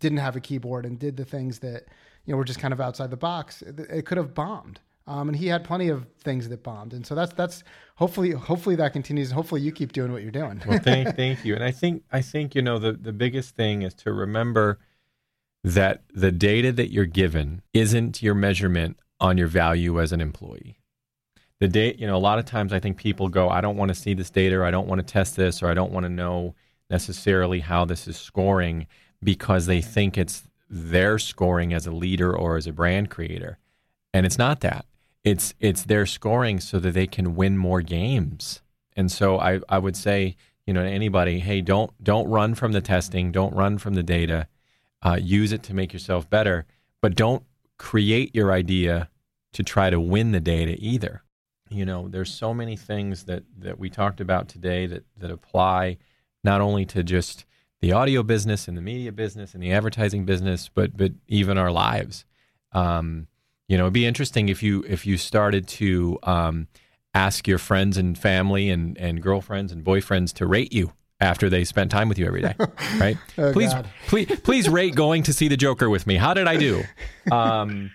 didn't 0.00 0.18
have 0.18 0.36
a 0.36 0.40
keyboard 0.40 0.84
and 0.84 0.98
did 0.98 1.16
the 1.16 1.24
things 1.24 1.60
that 1.60 1.86
you 2.24 2.32
know 2.32 2.36
were 2.36 2.44
just 2.44 2.60
kind 2.60 2.72
of 2.72 2.80
outside 2.80 3.10
the 3.10 3.16
box. 3.16 3.62
It, 3.62 3.80
it 3.80 4.06
could 4.06 4.18
have 4.18 4.34
bombed. 4.34 4.80
Um, 5.08 5.28
and 5.28 5.36
he 5.36 5.46
had 5.46 5.64
plenty 5.64 5.88
of 5.88 6.06
things 6.20 6.50
that 6.50 6.62
bombed, 6.62 6.92
and 6.92 7.04
so 7.04 7.14
that's 7.14 7.32
that's 7.32 7.64
hopefully 7.94 8.32
hopefully 8.32 8.76
that 8.76 8.92
continues. 8.92 9.30
Hopefully 9.30 9.62
you 9.62 9.72
keep 9.72 9.92
doing 9.92 10.12
what 10.12 10.20
you're 10.20 10.30
doing. 10.30 10.60
well, 10.68 10.78
thank 10.78 11.16
thank 11.16 11.46
you. 11.46 11.54
And 11.54 11.64
I 11.64 11.70
think 11.70 12.02
I 12.12 12.20
think 12.20 12.54
you 12.54 12.60
know 12.60 12.78
the 12.78 12.92
the 12.92 13.14
biggest 13.14 13.56
thing 13.56 13.80
is 13.82 13.94
to 13.94 14.12
remember 14.12 14.78
that 15.64 16.02
the 16.12 16.30
data 16.30 16.72
that 16.72 16.92
you're 16.92 17.06
given 17.06 17.62
isn't 17.72 18.22
your 18.22 18.34
measurement 18.34 18.98
on 19.18 19.38
your 19.38 19.48
value 19.48 19.98
as 19.98 20.12
an 20.12 20.20
employee. 20.20 20.78
The 21.58 21.68
date, 21.68 21.98
you 21.98 22.06
know, 22.06 22.16
a 22.16 22.18
lot 22.18 22.38
of 22.38 22.44
times 22.44 22.74
I 22.74 22.78
think 22.78 22.98
people 22.98 23.30
go, 23.30 23.48
I 23.48 23.62
don't 23.62 23.78
want 23.78 23.88
to 23.88 23.94
see 23.94 24.12
this 24.12 24.30
data, 24.30 24.56
or 24.56 24.64
I 24.64 24.70
don't 24.70 24.86
want 24.86 24.98
to 25.00 25.12
test 25.12 25.36
this, 25.36 25.62
or 25.62 25.70
I 25.70 25.74
don't 25.74 25.90
want 25.90 26.04
to 26.04 26.10
know 26.10 26.54
necessarily 26.90 27.60
how 27.60 27.86
this 27.86 28.06
is 28.06 28.18
scoring 28.18 28.86
because 29.24 29.64
they 29.64 29.80
think 29.80 30.18
it's 30.18 30.42
their 30.68 31.18
scoring 31.18 31.72
as 31.72 31.86
a 31.86 31.92
leader 31.92 32.36
or 32.36 32.58
as 32.58 32.66
a 32.66 32.72
brand 32.72 33.08
creator. 33.08 33.58
And 34.12 34.26
it's 34.26 34.38
not 34.38 34.60
that 34.60 34.84
it's 35.24 35.54
it's 35.60 35.82
their 35.84 36.06
scoring 36.06 36.60
so 36.60 36.78
that 36.78 36.94
they 36.94 37.06
can 37.06 37.34
win 37.34 37.58
more 37.58 37.82
games. 37.82 38.62
And 38.96 39.12
so 39.12 39.38
I, 39.38 39.60
I 39.68 39.78
would 39.78 39.96
say, 39.96 40.36
you 40.66 40.72
know, 40.72 40.82
to 40.82 40.88
anybody, 40.88 41.40
hey, 41.40 41.60
don't 41.60 41.92
don't 42.02 42.28
run 42.28 42.54
from 42.54 42.72
the 42.72 42.80
testing, 42.80 43.32
don't 43.32 43.54
run 43.54 43.78
from 43.78 43.94
the 43.94 44.02
data. 44.02 44.48
Uh, 45.00 45.18
use 45.20 45.52
it 45.52 45.62
to 45.62 45.74
make 45.74 45.92
yourself 45.92 46.28
better, 46.28 46.66
but 47.00 47.14
don't 47.14 47.44
create 47.78 48.34
your 48.34 48.50
idea 48.50 49.08
to 49.52 49.62
try 49.62 49.90
to 49.90 50.00
win 50.00 50.32
the 50.32 50.40
data 50.40 50.76
either. 50.78 51.22
You 51.70 51.84
know, 51.84 52.08
there's 52.08 52.34
so 52.34 52.52
many 52.52 52.76
things 52.76 53.24
that 53.24 53.44
that 53.58 53.78
we 53.78 53.90
talked 53.90 54.20
about 54.20 54.48
today 54.48 54.86
that 54.86 55.04
that 55.18 55.30
apply 55.30 55.98
not 56.42 56.60
only 56.60 56.84
to 56.86 57.02
just 57.02 57.44
the 57.80 57.92
audio 57.92 58.22
business 58.22 58.66
and 58.66 58.76
the 58.76 58.82
media 58.82 59.12
business 59.12 59.54
and 59.54 59.62
the 59.62 59.72
advertising 59.72 60.24
business, 60.24 60.68
but 60.72 60.96
but 60.96 61.12
even 61.26 61.58
our 61.58 61.70
lives. 61.70 62.24
Um, 62.72 63.28
you 63.68 63.76
know, 63.76 63.84
it'd 63.84 63.92
be 63.92 64.06
interesting 64.06 64.48
if 64.48 64.62
you 64.62 64.84
if 64.88 65.06
you 65.06 65.16
started 65.16 65.68
to 65.68 66.18
um, 66.22 66.68
ask 67.14 67.46
your 67.46 67.58
friends 67.58 67.96
and 67.96 68.18
family 68.18 68.70
and 68.70 68.96
and 68.98 69.22
girlfriends 69.22 69.72
and 69.72 69.84
boyfriends 69.84 70.32
to 70.34 70.46
rate 70.46 70.72
you 70.72 70.92
after 71.20 71.50
they 71.50 71.64
spent 71.64 71.90
time 71.90 72.08
with 72.08 72.18
you 72.18 72.26
every 72.26 72.40
day, 72.42 72.54
right? 72.98 73.16
oh, 73.38 73.52
please, 73.52 73.72
God. 73.72 73.88
please, 74.06 74.40
please 74.40 74.68
rate 74.68 74.94
going 74.94 75.24
to 75.24 75.32
see 75.32 75.48
the 75.48 75.56
Joker 75.56 75.90
with 75.90 76.06
me. 76.06 76.16
How 76.16 76.32
did 76.32 76.46
I 76.46 76.56
do? 76.56 76.82
Um, 77.30 77.90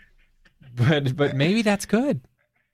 but 0.76 1.16
but 1.16 1.36
maybe 1.36 1.62
that's 1.62 1.86
good. 1.86 2.22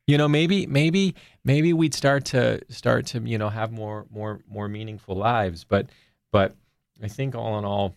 You 0.07 0.17
know, 0.17 0.27
maybe 0.27 0.65
maybe 0.65 1.15
maybe 1.43 1.71
we'd 1.71 1.93
start 1.93 2.25
to 2.25 2.61
start 2.69 3.05
to 3.07 3.21
you 3.21 3.37
know 3.37 3.49
have 3.49 3.71
more 3.71 4.07
more 4.09 4.41
more 4.49 4.67
meaningful 4.67 5.15
lives. 5.15 5.63
But 5.63 5.89
but 6.31 6.55
I 7.01 7.07
think 7.07 7.35
all 7.35 7.57
in 7.59 7.65
all, 7.65 7.95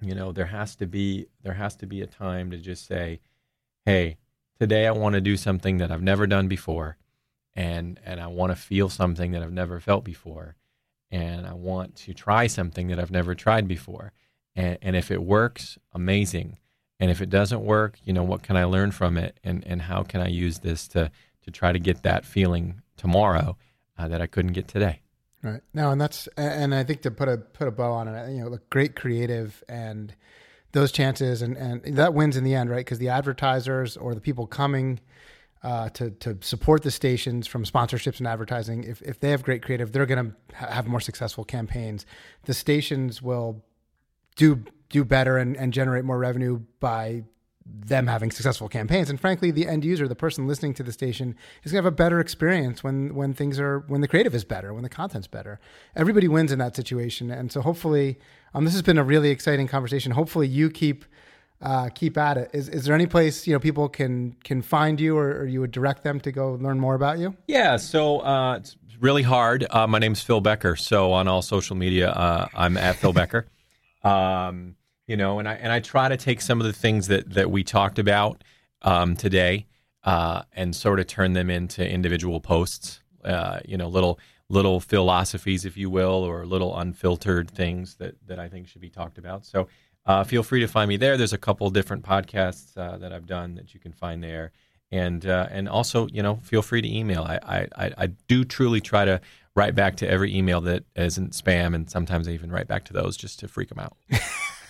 you 0.00 0.14
know, 0.14 0.32
there 0.32 0.46
has 0.46 0.76
to 0.76 0.86
be 0.86 1.26
there 1.42 1.54
has 1.54 1.76
to 1.76 1.86
be 1.86 2.00
a 2.00 2.06
time 2.06 2.50
to 2.52 2.58
just 2.58 2.86
say, 2.86 3.20
hey, 3.86 4.16
today 4.58 4.86
I 4.86 4.90
want 4.90 5.14
to 5.14 5.20
do 5.20 5.36
something 5.36 5.78
that 5.78 5.92
I've 5.92 6.02
never 6.02 6.26
done 6.26 6.48
before, 6.48 6.98
and 7.54 7.98
and 8.04 8.20
I 8.20 8.26
want 8.26 8.50
to 8.50 8.56
feel 8.56 8.90
something 8.90 9.30
that 9.30 9.42
I've 9.42 9.52
never 9.52 9.80
felt 9.80 10.04
before, 10.04 10.56
and 11.10 11.46
I 11.46 11.54
want 11.54 11.94
to 11.96 12.12
try 12.12 12.48
something 12.48 12.88
that 12.88 12.98
I've 12.98 13.12
never 13.12 13.34
tried 13.34 13.66
before, 13.66 14.12
and 14.54 14.76
and 14.82 14.96
if 14.96 15.10
it 15.10 15.22
works, 15.22 15.78
amazing, 15.94 16.58
and 17.00 17.10
if 17.10 17.22
it 17.22 17.30
doesn't 17.30 17.64
work, 17.64 17.98
you 18.04 18.12
know, 18.12 18.24
what 18.24 18.42
can 18.42 18.56
I 18.56 18.64
learn 18.64 18.90
from 18.90 19.16
it, 19.16 19.38
and 19.42 19.64
and 19.64 19.80
how 19.82 20.02
can 20.02 20.20
I 20.20 20.28
use 20.28 20.58
this 20.58 20.88
to 20.88 21.10
to 21.44 21.50
try 21.52 21.70
to 21.70 21.78
get 21.78 22.02
that 22.02 22.26
feeling 22.26 22.82
tomorrow 22.96 23.56
uh, 23.96 24.08
that 24.08 24.20
I 24.20 24.26
couldn't 24.26 24.52
get 24.52 24.66
today. 24.66 25.00
Right. 25.44 25.62
Now, 25.72 25.92
and 25.92 26.00
that's 26.00 26.26
and 26.36 26.74
I 26.74 26.82
think 26.82 27.02
to 27.02 27.12
put 27.12 27.28
a 27.28 27.36
put 27.36 27.68
a 27.68 27.70
bow 27.70 27.92
on 27.92 28.08
it, 28.08 28.32
you 28.32 28.40
know, 28.42 28.48
look 28.48 28.68
great 28.68 28.96
creative 28.96 29.62
and 29.68 30.12
those 30.76 30.92
chances, 30.92 31.40
and, 31.40 31.56
and 31.56 31.96
that 31.96 32.12
wins 32.12 32.36
in 32.36 32.44
the 32.44 32.54
end, 32.54 32.68
right? 32.68 32.84
Because 32.84 32.98
the 32.98 33.08
advertisers 33.08 33.96
or 33.96 34.14
the 34.14 34.20
people 34.20 34.46
coming 34.46 35.00
uh, 35.62 35.88
to 35.88 36.10
to 36.10 36.36
support 36.42 36.82
the 36.82 36.90
stations 36.90 37.46
from 37.46 37.64
sponsorships 37.64 38.18
and 38.18 38.28
advertising, 38.28 38.84
if 38.84 39.00
if 39.00 39.18
they 39.18 39.30
have 39.30 39.42
great 39.42 39.62
creative, 39.62 39.90
they're 39.90 40.04
going 40.04 40.26
to 40.26 40.54
ha- 40.54 40.70
have 40.70 40.86
more 40.86 41.00
successful 41.00 41.44
campaigns. 41.44 42.04
The 42.44 42.52
stations 42.52 43.22
will 43.22 43.64
do 44.36 44.64
do 44.90 45.02
better 45.02 45.38
and, 45.38 45.56
and 45.56 45.72
generate 45.72 46.04
more 46.04 46.18
revenue 46.18 46.60
by 46.78 47.24
them 47.68 48.06
having 48.06 48.30
successful 48.30 48.68
campaigns. 48.68 49.10
And 49.10 49.20
frankly, 49.20 49.50
the 49.50 49.66
end 49.68 49.84
user, 49.84 50.08
the 50.08 50.14
person 50.14 50.46
listening 50.46 50.74
to 50.74 50.82
the 50.82 50.92
station, 50.92 51.36
is 51.62 51.72
going 51.72 51.82
to 51.82 51.86
have 51.86 51.92
a 51.92 51.96
better 51.96 52.20
experience 52.20 52.82
when 52.82 53.14
when 53.14 53.34
things 53.34 53.58
are 53.60 53.80
when 53.80 54.00
the 54.00 54.08
creative 54.08 54.34
is 54.34 54.44
better, 54.44 54.72
when 54.74 54.82
the 54.82 54.88
content's 54.88 55.26
better. 55.26 55.60
Everybody 55.94 56.28
wins 56.28 56.52
in 56.52 56.58
that 56.58 56.76
situation. 56.76 57.30
And 57.30 57.52
so 57.52 57.60
hopefully, 57.60 58.18
um, 58.54 58.64
this 58.64 58.74
has 58.74 58.82
been 58.82 58.98
a 58.98 59.04
really 59.04 59.30
exciting 59.30 59.68
conversation. 59.68 60.12
Hopefully, 60.12 60.48
you 60.48 60.70
keep 60.70 61.04
uh, 61.62 61.88
keep 61.94 62.16
at 62.18 62.36
it. 62.36 62.50
Is, 62.52 62.68
is 62.68 62.84
there 62.84 62.94
any 62.94 63.06
place 63.06 63.46
you 63.46 63.52
know 63.52 63.60
people 63.60 63.88
can 63.88 64.36
can 64.44 64.62
find 64.62 65.00
you, 65.00 65.16
or, 65.16 65.40
or 65.40 65.46
you 65.46 65.60
would 65.60 65.72
direct 65.72 66.02
them 66.02 66.20
to 66.20 66.32
go 66.32 66.52
learn 66.60 66.78
more 66.78 66.94
about 66.94 67.18
you? 67.18 67.36
Yeah, 67.46 67.76
so 67.76 68.20
uh, 68.20 68.56
it's 68.56 68.76
really 69.00 69.22
hard. 69.22 69.66
Uh, 69.70 69.86
my 69.86 69.98
name's 69.98 70.22
Phil 70.22 70.40
Becker, 70.40 70.76
so 70.76 71.12
on 71.12 71.28
all 71.28 71.42
social 71.42 71.76
media, 71.76 72.10
uh, 72.10 72.48
I'm 72.54 72.76
at 72.76 72.96
Phil 72.96 73.12
Becker. 73.12 73.46
Um, 74.04 74.76
you 75.06 75.16
know, 75.16 75.38
and 75.38 75.48
I 75.48 75.54
and 75.54 75.72
I 75.72 75.80
try 75.80 76.08
to 76.08 76.16
take 76.16 76.40
some 76.40 76.60
of 76.60 76.66
the 76.66 76.72
things 76.72 77.08
that 77.08 77.30
that 77.34 77.50
we 77.50 77.62
talked 77.64 77.98
about 77.98 78.42
um, 78.82 79.16
today 79.16 79.66
uh, 80.04 80.42
and 80.52 80.74
sort 80.74 81.00
of 81.00 81.06
turn 81.06 81.32
them 81.32 81.50
into 81.50 81.88
individual 81.88 82.40
posts. 82.40 83.00
Uh, 83.24 83.60
you 83.64 83.76
know, 83.76 83.88
little 83.88 84.18
little 84.48 84.80
philosophies, 84.80 85.64
if 85.64 85.76
you 85.76 85.90
will, 85.90 86.24
or 86.24 86.46
little 86.46 86.76
unfiltered 86.78 87.50
things 87.50 87.96
that 87.96 88.14
that 88.26 88.38
I 88.38 88.48
think 88.48 88.68
should 88.68 88.80
be 88.80 88.90
talked 88.90 89.18
about. 89.18 89.44
So 89.44 89.68
uh, 90.06 90.24
feel 90.24 90.42
free 90.42 90.60
to 90.60 90.68
find 90.68 90.88
me 90.88 90.96
there. 90.96 91.16
There's 91.16 91.32
a 91.32 91.38
couple 91.38 91.68
different 91.70 92.04
podcasts 92.04 92.76
uh, 92.76 92.98
that 92.98 93.12
I've 93.12 93.26
done 93.26 93.54
that 93.56 93.74
you 93.74 93.80
can 93.80 93.92
find 93.92 94.22
there, 94.22 94.52
and 94.90 95.24
uh, 95.26 95.48
and 95.50 95.68
also 95.68 96.08
you 96.08 96.22
know 96.22 96.36
feel 96.42 96.62
free 96.62 96.82
to 96.82 96.92
email. 96.92 97.22
I, 97.22 97.68
I 97.76 97.92
I 97.96 98.06
do 98.28 98.44
truly 98.44 98.80
try 98.80 99.04
to 99.04 99.20
write 99.54 99.74
back 99.74 99.96
to 99.96 100.08
every 100.08 100.36
email 100.36 100.60
that 100.62 100.84
isn't 100.94 101.32
spam, 101.32 101.74
and 101.74 101.88
sometimes 101.90 102.28
I 102.28 102.32
even 102.32 102.50
write 102.50 102.68
back 102.68 102.84
to 102.86 102.92
those 102.92 103.16
just 103.16 103.40
to 103.40 103.48
freak 103.48 103.68
them 103.68 103.78
out. 103.78 103.96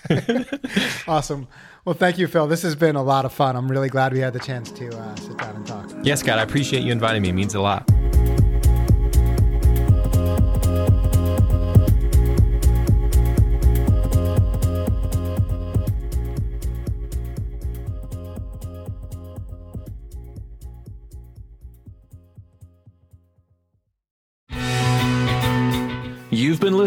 awesome. 1.09 1.47
Well, 1.85 1.95
thank 1.95 2.19
you, 2.19 2.27
Phil. 2.27 2.47
This 2.47 2.63
has 2.63 2.75
been 2.75 2.97
a 2.97 3.03
lot 3.03 3.25
of 3.25 3.33
fun. 3.33 3.57
I'm 3.57 3.71
really 3.71 3.89
glad 3.89 4.13
we 4.13 4.19
had 4.19 4.33
the 4.33 4.41
chance 4.41 4.71
to 4.73 4.89
uh, 4.89 5.15
sit 5.17 5.39
down 5.39 5.57
and 5.57 5.67
talk. 5.67 5.91
Yes, 6.03 6.21
Scott. 6.21 6.39
I 6.39 6.43
appreciate 6.43 6.83
you 6.83 6.93
inviting 6.93 7.23
me. 7.23 7.29
It 7.29 7.35
means 7.35 7.55
a 7.55 7.61
lot. 7.61 7.89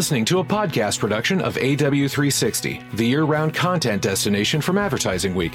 Listening 0.00 0.24
to 0.24 0.38
a 0.38 0.44
podcast 0.44 0.98
production 0.98 1.42
of 1.42 1.56
AW360, 1.56 2.90
the 2.92 3.06
year 3.06 3.24
round 3.24 3.54
content 3.54 4.00
destination 4.00 4.62
from 4.62 4.78
Advertising 4.78 5.34
Week. 5.34 5.52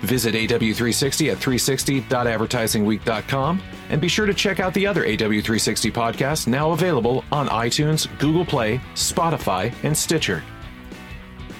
Visit 0.00 0.34
AW360 0.34 1.30
at 1.30 1.36
360.advertisingweek.com 1.36 3.62
and 3.90 4.00
be 4.00 4.08
sure 4.08 4.24
to 4.24 4.32
check 4.32 4.58
out 4.58 4.72
the 4.72 4.86
other 4.86 5.04
AW360 5.04 5.92
podcasts 5.92 6.46
now 6.46 6.70
available 6.70 7.26
on 7.30 7.46
iTunes, 7.48 8.08
Google 8.18 8.46
Play, 8.46 8.80
Spotify, 8.94 9.70
and 9.82 9.94
Stitcher. 9.94 10.42